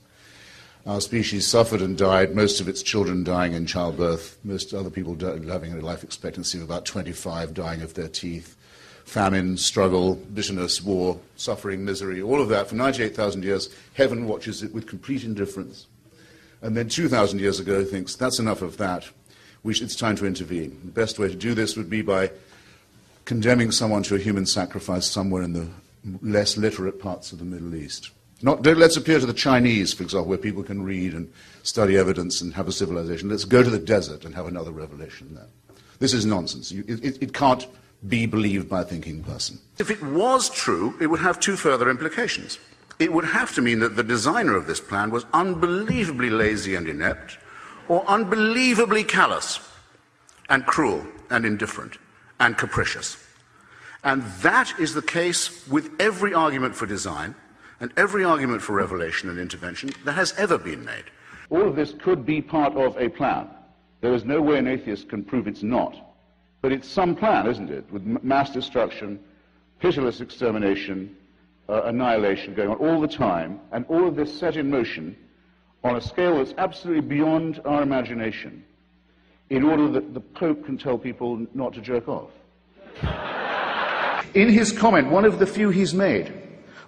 [0.86, 5.16] our species suffered and died, most of its children dying in childbirth, most other people
[5.48, 8.58] having a life expectancy of about 25, dying of their teeth,
[9.06, 13.70] famine, struggle, bitterness, war, suffering, misery, all of that for 98,000 years.
[13.94, 15.86] Heaven watches it with complete indifference.
[16.62, 19.04] And then 2,000 years ago thinks that's enough of that.
[19.66, 20.82] Should, it's time to intervene.
[20.84, 22.32] The best way to do this would be by
[23.24, 25.70] condemning someone to a human sacrifice somewhere in the
[26.22, 28.12] less literate parts of the Middle East.
[28.42, 31.32] Not, let's appeal to the Chinese, for example, where people can read and
[31.64, 33.30] study evidence and have a civilization.
[33.30, 35.48] Let's go to the desert and have another revelation there.
[36.00, 36.70] This is nonsense.
[36.70, 37.66] You, it, it can't
[38.08, 39.60] be believed by a thinking person.
[39.80, 42.60] If it was true, it would have two further implications.
[43.00, 46.90] It would have to mean that the designer of this plan was unbelievably lazy and
[46.90, 47.38] inept,
[47.88, 49.62] or unbelievably callous
[50.50, 51.98] and cruel and indifferent
[52.42, 53.23] and capricious.
[54.04, 57.36] And that is the case with every argument for design
[57.80, 61.06] and every argument for revelation and intervention that has ever been made.
[61.50, 63.50] All of this could be part of a plan.
[64.02, 65.96] There is no way an atheist can prove it's not.
[66.62, 67.90] But it's some plan, isn't it?
[67.92, 69.20] With mass destruction,
[69.80, 71.16] pitiless extermination,
[71.70, 75.16] uh, annihilation going on all the time, and all of this set in motion
[75.84, 78.64] on a scale that's absolutely beyond our imagination
[79.50, 82.32] in order that the Pope can tell people not to jerk off.
[84.34, 86.34] In his comment, one of the few he's made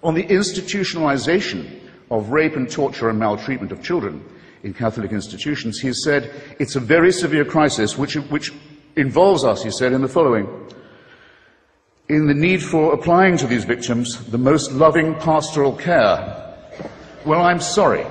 [0.02, 1.80] on the institutionalization
[2.10, 4.24] of rape and torture and maltreatment of children
[4.62, 8.52] in Catholic institutions, he said it's a very severe crisis which, which
[8.96, 10.48] involves us, he said, in the following
[12.08, 16.54] in the need for applying to these victims the most loving pastoral care.
[17.24, 18.06] Well, I'm sorry.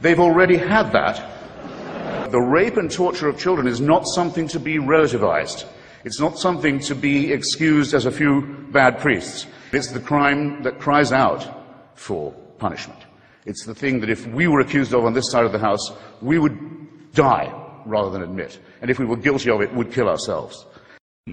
[0.00, 2.30] They've already had that.
[2.30, 5.64] The rape and torture of children is not something to be relativized.
[6.04, 8.42] It's not something to be excused as a few
[8.72, 9.46] bad priests.
[9.72, 11.46] It's the crime that cries out
[11.94, 12.98] for punishment.
[13.46, 15.92] It's the thing that if we were accused of on this side of the House,
[16.20, 17.52] we would die
[17.86, 18.58] rather than admit.
[18.80, 20.66] And if we were guilty of it, would kill ourselves.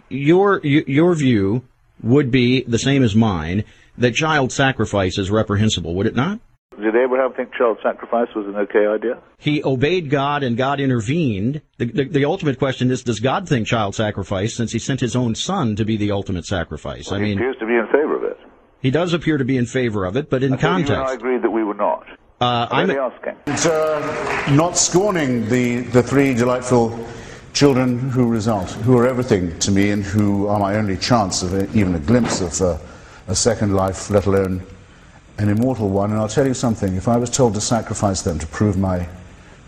[0.10, 1.64] Your your view
[2.04, 3.64] would be the same as mine
[3.98, 6.40] that child sacrifice is reprehensible, would it not?
[6.78, 9.22] Did Abraham think child sacrifice was an okay idea?
[9.38, 11.62] He obeyed God and God intervened.
[11.78, 15.16] The, the, the, ultimate question is, does God think child sacrifice since he sent his
[15.16, 17.12] own son to be the ultimate sacrifice?
[17.12, 18.38] Well, I he mean, appears to be in favor of it.
[18.82, 20.94] He does appear to be in favor of it, but in I context.
[20.94, 22.08] I agreed that we were not.
[22.40, 23.36] Uh, I'm I'm asking.
[23.48, 26.98] It's uh, not scorning the, the three delightful
[27.52, 31.54] children who result, who are everything to me and who are my only chance of
[31.54, 32.78] a, even a glimpse of uh,
[33.28, 34.66] a second life, let alone
[35.40, 36.12] an immortal one.
[36.12, 39.08] And I'll tell you something if I was told to sacrifice them to prove my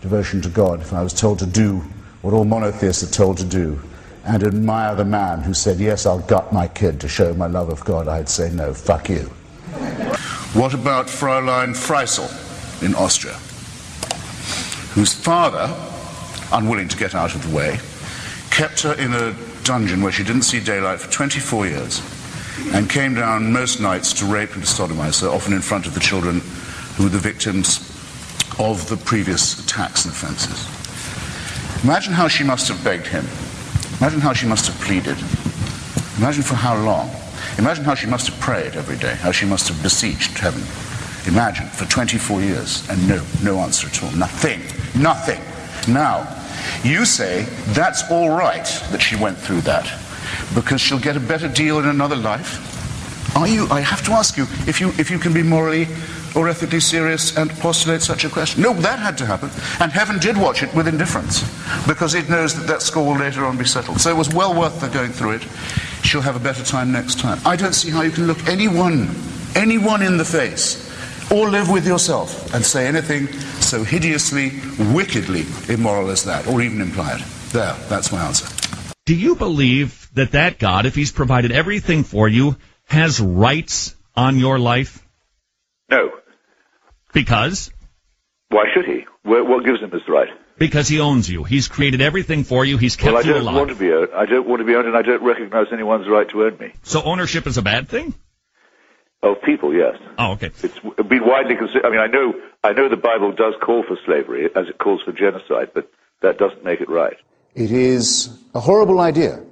[0.02, 1.82] devotion to God, if I was told to do
[2.20, 3.80] what all monotheists are told to do,
[4.24, 7.70] and admire the man who said, Yes, I'll gut my kid to show my love
[7.70, 9.22] of God, I'd say, No, fuck you.
[10.54, 12.30] What about Fräulein Fritzl
[12.82, 13.34] in Austria,
[14.94, 15.74] whose father,
[16.52, 17.80] unwilling to get out of the way,
[18.50, 22.21] kept her in a dungeon where she didn't see daylight for 24 years
[22.72, 25.94] and came down most nights to rape and to sodomize her, often in front of
[25.94, 26.40] the children
[26.96, 27.78] who were the victims
[28.58, 30.68] of the previous attacks and offenses.
[31.84, 33.26] Imagine how she must have begged him.
[33.98, 35.18] Imagine how she must have pleaded.
[36.18, 37.10] Imagine for how long.
[37.58, 40.62] Imagine how she must have prayed every day, how she must have beseeched heaven.
[41.26, 44.10] Imagine for 24 years and no, no answer at all.
[44.12, 44.60] Nothing.
[45.00, 45.40] Nothing.
[45.92, 46.26] Now,
[46.84, 49.86] you say that's all right that she went through that
[50.54, 52.68] because she'll get a better deal in another life.
[53.36, 55.86] Are you, I have to ask you, if you, if you can be morally
[56.34, 58.62] or ethically serious and postulate such a question.
[58.62, 59.50] No, that had to happen.
[59.80, 61.42] And heaven did watch it with indifference
[61.86, 64.00] because it knows that that score will later on be settled.
[64.00, 65.42] So it was well worth the going through it.
[66.02, 67.38] She'll have a better time next time.
[67.44, 69.14] I don't see how you can look anyone,
[69.54, 70.90] anyone in the face
[71.30, 73.26] or live with yourself and say anything
[73.60, 74.52] so hideously,
[74.92, 77.22] wickedly immoral as that, or even imply it.
[77.52, 78.46] There, that's my answer.
[79.06, 84.38] Do you believe that that God, if He's provided everything for you, has rights on
[84.38, 85.06] your life?
[85.90, 86.10] No.
[87.12, 87.70] Because?
[88.48, 89.06] Why should he?
[89.22, 90.28] What what gives him this right?
[90.58, 91.44] Because He owns you.
[91.44, 92.76] He's created everything for you.
[92.78, 93.54] He's kept well, I don't alive.
[93.56, 94.10] want to be owned.
[94.14, 96.72] I don't want to be owned, and I don't recognize anyone's right to own me.
[96.82, 98.14] So ownership is a bad thing?
[99.22, 99.96] Of people, yes.
[100.18, 100.46] Oh, okay.
[100.46, 101.84] It's been widely considered.
[101.84, 102.34] I mean, I know,
[102.64, 105.88] I know the Bible does call for slavery, as it calls for genocide, but
[106.22, 107.16] that doesn't make it right.
[107.54, 109.44] It is a horrible idea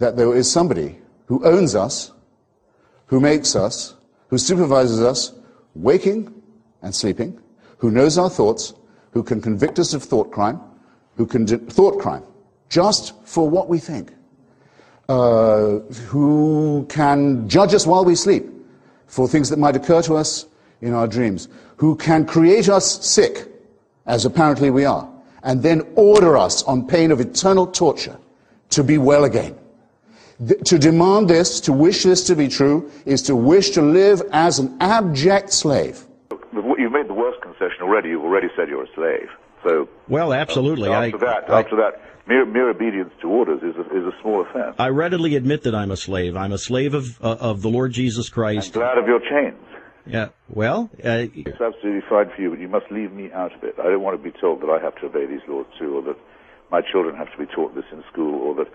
[0.00, 2.10] that there is somebody who owns us,
[3.06, 3.94] who makes us,
[4.28, 5.32] who supervises us,
[5.74, 6.42] waking
[6.82, 7.38] and sleeping,
[7.78, 8.74] who knows our thoughts,
[9.12, 10.58] who can convict us of thought crime,
[11.16, 12.22] who can do thought crime,
[12.70, 14.12] just for what we think,
[15.08, 15.78] uh,
[16.08, 18.46] who can judge us while we sleep
[19.06, 20.46] for things that might occur to us
[20.80, 23.46] in our dreams, who can create us sick,
[24.06, 25.06] as apparently we are,
[25.42, 28.18] and then order us on pain of eternal torture
[28.70, 29.54] to be well again.
[30.46, 34.22] Th- to demand this, to wish this to be true, is to wish to live
[34.32, 36.04] as an abject slave.
[36.52, 38.08] You've made the worst concession already.
[38.10, 39.28] You've already said you're a slave.
[39.62, 40.88] So Well, absolutely.
[40.88, 44.12] I, after that, I, after that, mere, mere obedience to orders is a, is a
[44.22, 44.76] small offense.
[44.78, 46.36] I readily admit that I'm a slave.
[46.36, 48.72] I'm a slave of uh, of the Lord Jesus Christ.
[48.72, 49.58] Glad of your chains.
[50.06, 50.28] Yeah.
[50.48, 53.74] Well, uh, It's absolutely fine for you, but you must leave me out of it.
[53.78, 56.02] I don't want to be told that I have to obey these laws too, or
[56.02, 56.16] that
[56.72, 58.68] my children have to be taught this in school, or that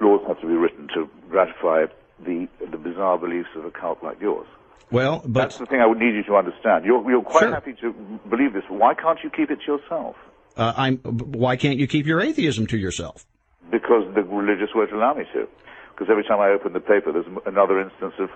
[0.00, 1.86] laws have to be written to gratify
[2.24, 4.46] the the bizarre beliefs of a cult like yours.
[4.90, 6.84] well, but That's the thing I would need you to understand.
[6.84, 7.52] You're, you're quite Sure.
[7.52, 7.92] happy to
[8.28, 8.64] believe this.
[8.68, 10.16] Why can't you keep it to yourself?
[10.56, 10.98] uh, I'm.
[10.98, 13.24] Why can't you keep your atheism to yourself?
[13.70, 15.46] Because the religious won't allow me to.
[15.94, 18.30] Because every time I open the paper, there's another instance of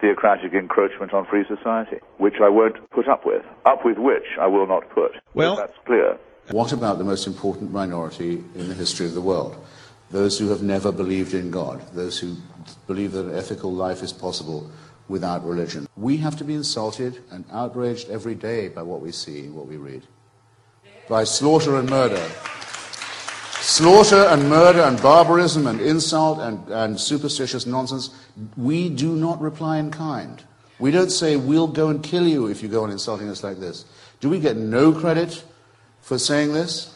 [0.00, 3.42] theocratic encroachment on free society, which I won't put up with.
[3.64, 5.12] Up with which I will not put.
[5.34, 6.18] Well- that's clear.
[6.50, 9.56] What about the most important minority in the history of the world?
[10.10, 12.36] Those who have never believed in God, those who
[12.86, 14.70] believe that an ethical life is possible
[15.08, 15.86] without religion.
[15.96, 19.66] We have to be insulted and outraged every day by what we see and what
[19.66, 20.02] we read.
[21.08, 22.24] By slaughter and murder.
[23.60, 28.10] Slaughter and murder and barbarism and insult and, and superstitious nonsense.
[28.56, 30.42] We do not reply in kind.
[30.78, 33.58] We don't say, we'll go and kill you if you go on insulting us like
[33.58, 33.86] this.
[34.20, 35.42] Do we get no credit
[36.00, 36.95] for saying this?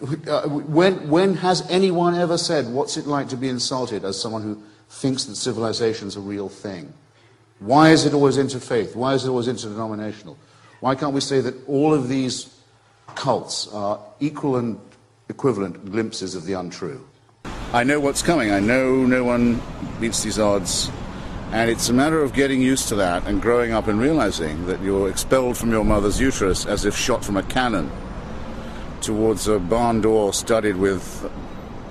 [0.00, 4.62] When, when has anyone ever said, what's it like to be insulted as someone who
[4.88, 6.92] thinks that civilization's a real thing?
[7.60, 8.96] Why is it always interfaith?
[8.96, 10.36] Why is it always interdenominational?
[10.80, 12.54] Why can't we say that all of these
[13.14, 14.78] cults are equal and
[15.28, 17.06] equivalent glimpses of the untrue?
[17.72, 18.50] I know what's coming.
[18.50, 19.60] I know no one
[20.00, 20.90] beats these odds.
[21.52, 24.82] And it's a matter of getting used to that and growing up and realizing that
[24.82, 27.90] you're expelled from your mother's uterus as if shot from a cannon
[29.04, 31.30] towards a barn door studded with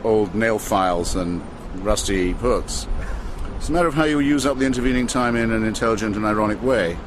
[0.04, 1.42] old nail files and
[1.86, 2.88] rusty hooks.
[3.58, 6.26] It's a matter of how you use up the intervening time in an intelligent and
[6.26, 6.98] ironic way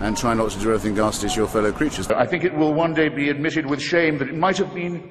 [0.00, 2.08] and try not to do anything ghastly to your fellow creatures.
[2.10, 5.10] I think it will one day be admitted with shame that it might have been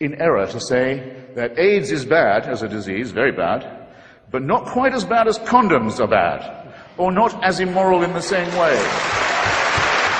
[0.00, 3.88] in error to say that AIDS is bad as a disease, very bad,
[4.30, 8.20] but not quite as bad as condoms are bad, or not as immoral in the
[8.20, 8.76] same way.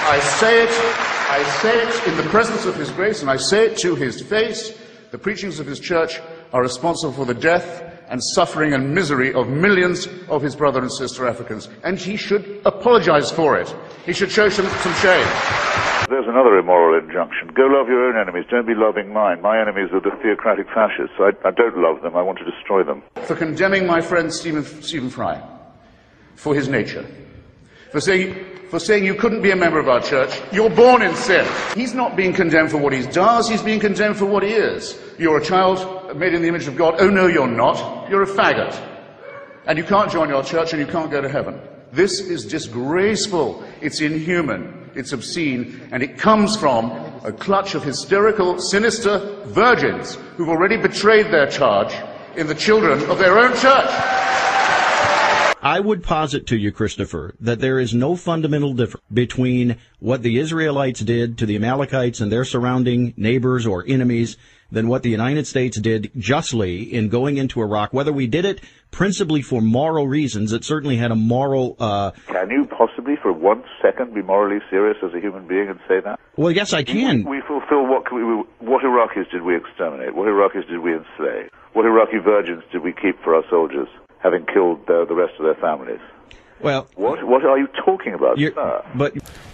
[0.08, 3.66] I say it, I say it in the presence of His grace, and I say
[3.66, 4.78] it to His face.
[5.10, 6.20] The preachings of His church
[6.52, 10.92] are responsible for the death and suffering and misery of millions of His brother and
[10.92, 13.74] sister Africans, and He should apologize for it.
[14.04, 15.26] He should show some, some shame.
[16.08, 17.48] There's another immoral injunction.
[17.48, 18.44] Go love your own enemies.
[18.48, 19.42] Don't be loving mine.
[19.42, 21.16] My enemies are the theocratic fascists.
[21.18, 22.16] I, I don't love them.
[22.16, 23.02] I want to destroy them.
[23.22, 25.42] for condemning my friend Stephen, Stephen Fry
[26.36, 27.04] for his nature,
[27.90, 28.36] for saying,
[28.68, 30.40] for saying you couldn't be a member of our church.
[30.52, 31.46] You're born in sin.
[31.74, 34.98] He's not being condemned for what he does, he's being condemned for what he is.
[35.18, 36.96] You're a child made in the image of God.
[36.98, 38.10] Oh no, you're not.
[38.10, 38.74] You're a faggot.
[39.66, 41.60] And you can't join our church and you can't go to heaven.
[41.92, 43.64] This is disgraceful.
[43.80, 44.90] It's inhuman.
[44.94, 45.88] It's obscene.
[45.92, 46.90] And it comes from
[47.24, 51.94] a clutch of hysterical, sinister virgins who've already betrayed their charge
[52.36, 54.25] in the children of their own church.
[55.62, 60.38] I would posit to you, Christopher, that there is no fundamental difference between what the
[60.38, 64.36] Israelites did to the Amalekites and their surrounding neighbors or enemies
[64.70, 67.92] than what the United States did justly in going into Iraq.
[67.92, 72.50] Whether we did it principally for moral reasons, it certainly had a moral, uh, Can
[72.50, 76.18] you possibly, for one second, be morally serious as a human being and say that?
[76.36, 77.24] well, yes, I can.
[77.24, 78.22] We fulfill what we,
[78.58, 80.14] what Iraqis did we exterminate?
[80.14, 81.50] What Iraqis did we enslave?
[81.72, 83.88] What Iraqi virgins did we keep for our soldiers,
[84.26, 86.00] having killed the, the rest of their families?
[86.60, 88.82] Well, What what are you talking about, You're- sir?
[88.94, 89.10] but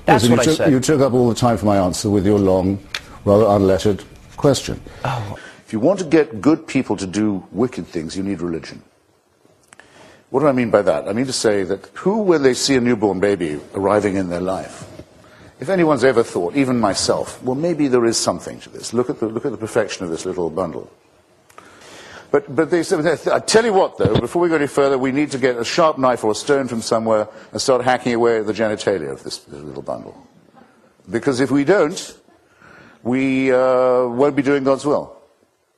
[0.09, 0.71] Listen, what you I took, said.
[0.75, 2.79] You took up all the time for my answer with your long,
[3.25, 4.01] rather unlettered
[4.37, 4.81] question.
[5.67, 7.27] If you want to get good people to do
[7.63, 8.83] wicked things, you need religion.
[10.31, 11.09] What do I mean by that?
[11.09, 14.41] I mean to say that who, when they see a newborn baby arriving in their
[14.41, 14.87] life,
[15.61, 18.93] if anyone's ever thought, even myself, well, maybe there is something to this.
[18.95, 20.91] Look at the, look at the perfection of this little bundle.
[22.33, 25.13] But, but they said, I tell you what, though, before we go any further, we
[25.13, 28.39] need to get a sharp knife or a stone from somewhere and start hacking away
[28.39, 30.17] at the genitalia of this, little bundle.
[31.11, 32.19] Because if we don't,
[33.03, 35.15] we uh, won't be doing God's will.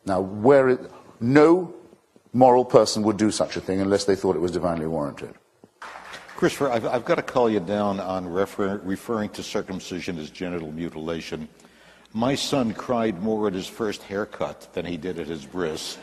[0.07, 0.81] Now, where it,
[1.19, 1.75] no
[2.33, 5.35] moral person would do such a thing unless they thought it was divinely warranted.
[6.37, 10.71] Christopher, I've, I've got to call you down on refer, referring to circumcision as genital
[10.71, 11.49] mutilation.
[12.13, 15.99] My son cried more at his first haircut than he did at his bris.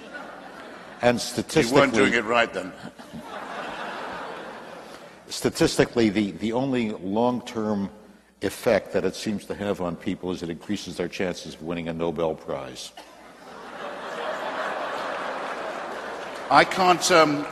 [1.01, 1.19] And
[1.55, 2.71] You weren't doing it right then.
[5.27, 7.89] statistically, the, the only long-term
[8.41, 11.87] effect that it seems to have on people is it increases their chances of winning
[11.87, 12.91] a Nobel Prize.
[16.51, 17.47] I can't, um,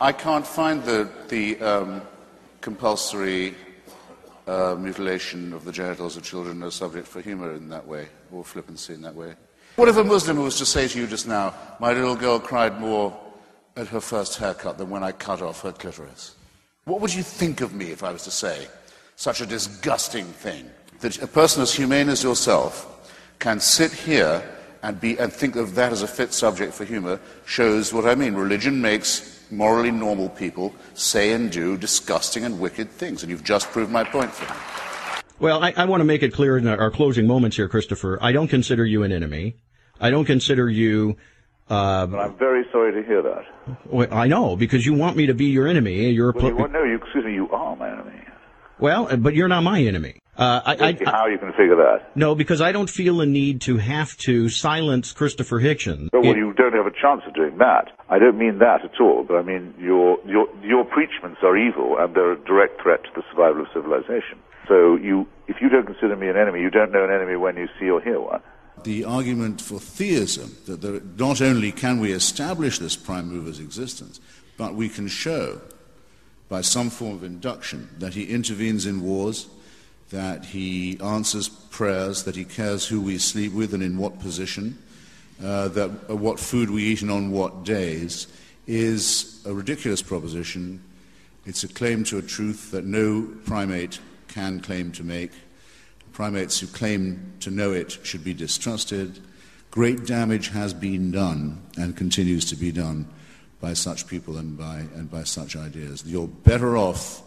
[0.00, 2.02] I can't find the, the um,
[2.60, 3.54] compulsory
[4.46, 8.44] uh, mutilation of the genitals of children a subject for humor in that way, or
[8.44, 9.34] flippancy in that way?
[9.80, 12.78] What if a Muslim was to say to you just now, my little girl cried
[12.78, 13.18] more
[13.76, 16.34] at her first haircut than when I cut off her clitoris?
[16.84, 18.68] What would you think of me if I was to say
[19.16, 20.68] such a disgusting thing?
[21.00, 24.42] That a person as humane as yourself can sit here
[24.82, 28.14] and, be, and think of that as a fit subject for humor shows what I
[28.14, 28.34] mean.
[28.34, 33.70] Religion makes morally normal people say and do disgusting and wicked things, and you've just
[33.70, 34.60] proved my point for me.
[35.38, 38.18] Well, I, I want to make it clear in our closing moments here, Christopher.
[38.20, 39.56] I don't consider you an enemy.
[40.00, 41.16] I don't consider you.
[41.70, 43.44] Uh, I'm very sorry to hear that.
[43.86, 46.10] well, I know because you want me to be your enemy.
[46.10, 48.24] You're a Well, you, no, you, excuse me, you are my enemy.
[48.78, 50.16] well, but you're not my enemy.
[50.36, 52.16] Uh, I, I, How you can figure that?
[52.16, 56.08] no, because I don't feel a need to have to silence Christopher Hitchens.
[56.14, 57.90] Oh, well, you don't have a chance of doing that.
[58.08, 61.98] I don't mean that at all, but I mean your your your preachments are evil
[61.98, 64.38] and they're a direct threat to the survival of civilization.
[64.66, 67.56] So you, if you don't consider me an enemy, you don't know an enemy when
[67.56, 68.40] you see or hear one.
[68.84, 74.20] The argument for theism that there, not only can we establish this prime mover's existence,
[74.56, 75.60] but we can show
[76.48, 79.46] by some form of induction that he intervenes in wars,
[80.10, 84.76] that he answers prayers, that he cares who we sleep with and in what position,
[85.42, 88.26] uh, that uh, what food we eat and on what days,
[88.66, 90.82] is a ridiculous proposition.
[91.46, 95.30] It's a claim to a truth that no primate can claim to make.
[96.20, 99.20] Primates who claim to know it should be distrusted.
[99.70, 103.08] Great damage has been done and continues to be done
[103.58, 106.04] by such people and by, and by such ideas.
[106.04, 107.22] You're better off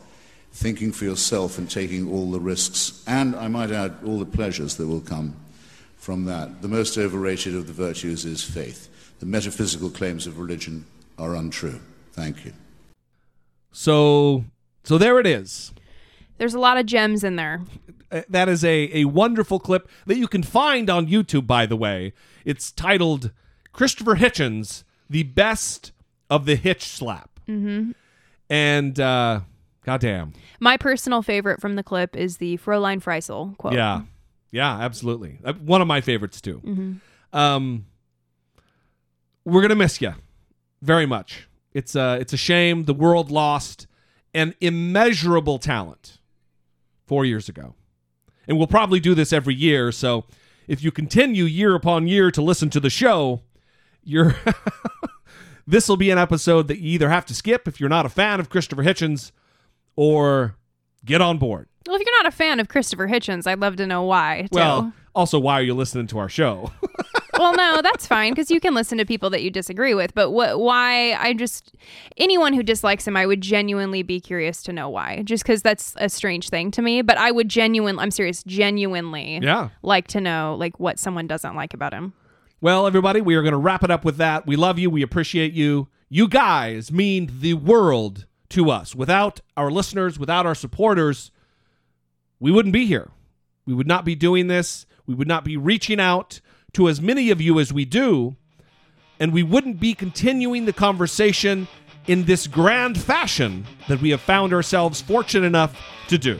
[0.51, 4.75] thinking for yourself and taking all the risks, and I might add, all the pleasures
[4.75, 5.37] that will come
[5.97, 6.61] from that.
[6.61, 8.89] The most overrated of the virtues is faith.
[9.19, 10.85] The metaphysical claims of religion
[11.17, 11.79] are untrue.
[12.11, 12.53] Thank you.
[13.71, 14.45] So,
[14.83, 15.73] so there it is.
[16.37, 17.61] There's a lot of gems in there.
[18.13, 21.75] Uh, That is a, a wonderful clip that you can find on YouTube, by the
[21.75, 22.13] way.
[22.45, 23.31] It's titled
[23.71, 25.91] Christopher Hitchens, the best
[26.29, 27.39] of the Hitch slap.
[27.47, 27.91] hmm
[28.49, 29.41] And, uh,
[29.85, 30.33] goddamn.
[30.59, 33.73] My personal favorite from the clip is the Fräulein Freisel quote.
[33.73, 34.03] Yeah.
[34.51, 35.39] Yeah, absolutely.
[35.43, 36.61] Uh, One of my favorites, too.
[36.63, 36.99] Mhm.
[37.37, 37.85] Um,
[39.45, 40.13] we're going to miss you
[40.81, 41.47] very much.
[41.73, 43.87] It's, uh, it's a shame the world lost
[44.33, 46.19] an immeasurable talent
[47.07, 47.73] four years ago.
[48.47, 49.91] And we'll probably do this every year.
[49.91, 50.25] So
[50.67, 53.41] if you continue year upon year to listen to the show,
[54.03, 54.35] you're.
[55.67, 58.09] this will be an episode that you either have to skip if you're not a
[58.09, 59.31] fan of Christopher Hitchens
[59.95, 60.55] or
[61.05, 61.67] get on board.
[61.87, 64.47] Well, if you're not a fan of Christopher Hitchens, I'd love to know why.
[64.51, 64.57] Too.
[64.57, 66.71] Well, also, why are you listening to our show?
[67.43, 70.13] well, no, that's fine because you can listen to people that you disagree with.
[70.15, 70.59] But what?
[70.59, 71.13] Why?
[71.13, 71.73] I just
[72.17, 75.21] anyone who dislikes him, I would genuinely be curious to know why.
[75.23, 77.01] Just because that's a strange thing to me.
[77.01, 79.69] But I would genuinely, I'm serious, genuinely, Yeah.
[79.81, 82.13] like to know like what someone doesn't like about him.
[82.61, 84.47] Well, everybody, we are going to wrap it up with that.
[84.47, 84.89] We love you.
[84.89, 85.89] We appreciate you.
[86.09, 88.95] You guys mean the world to us.
[88.95, 91.31] Without our listeners, without our supporters,
[92.39, 93.09] we wouldn't be here.
[93.65, 94.85] We would not be doing this.
[95.05, 96.39] We would not be reaching out
[96.73, 98.35] to as many of you as we do.
[99.19, 101.67] And we wouldn't be continuing the conversation
[102.07, 106.39] in this grand fashion that we have found ourselves fortunate enough to do.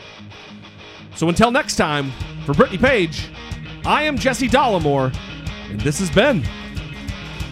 [1.15, 2.11] So until next time,
[2.45, 3.29] for Brittany Page,
[3.85, 5.15] I am Jesse Dollemore,
[5.69, 6.43] and this has been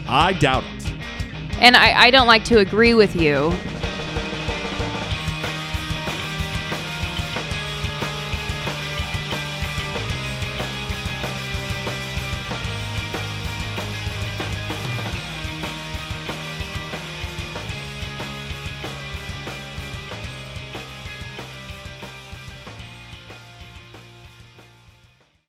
[0.08, 0.94] I Doubt It.
[1.60, 3.54] And I, I don't like to agree with you,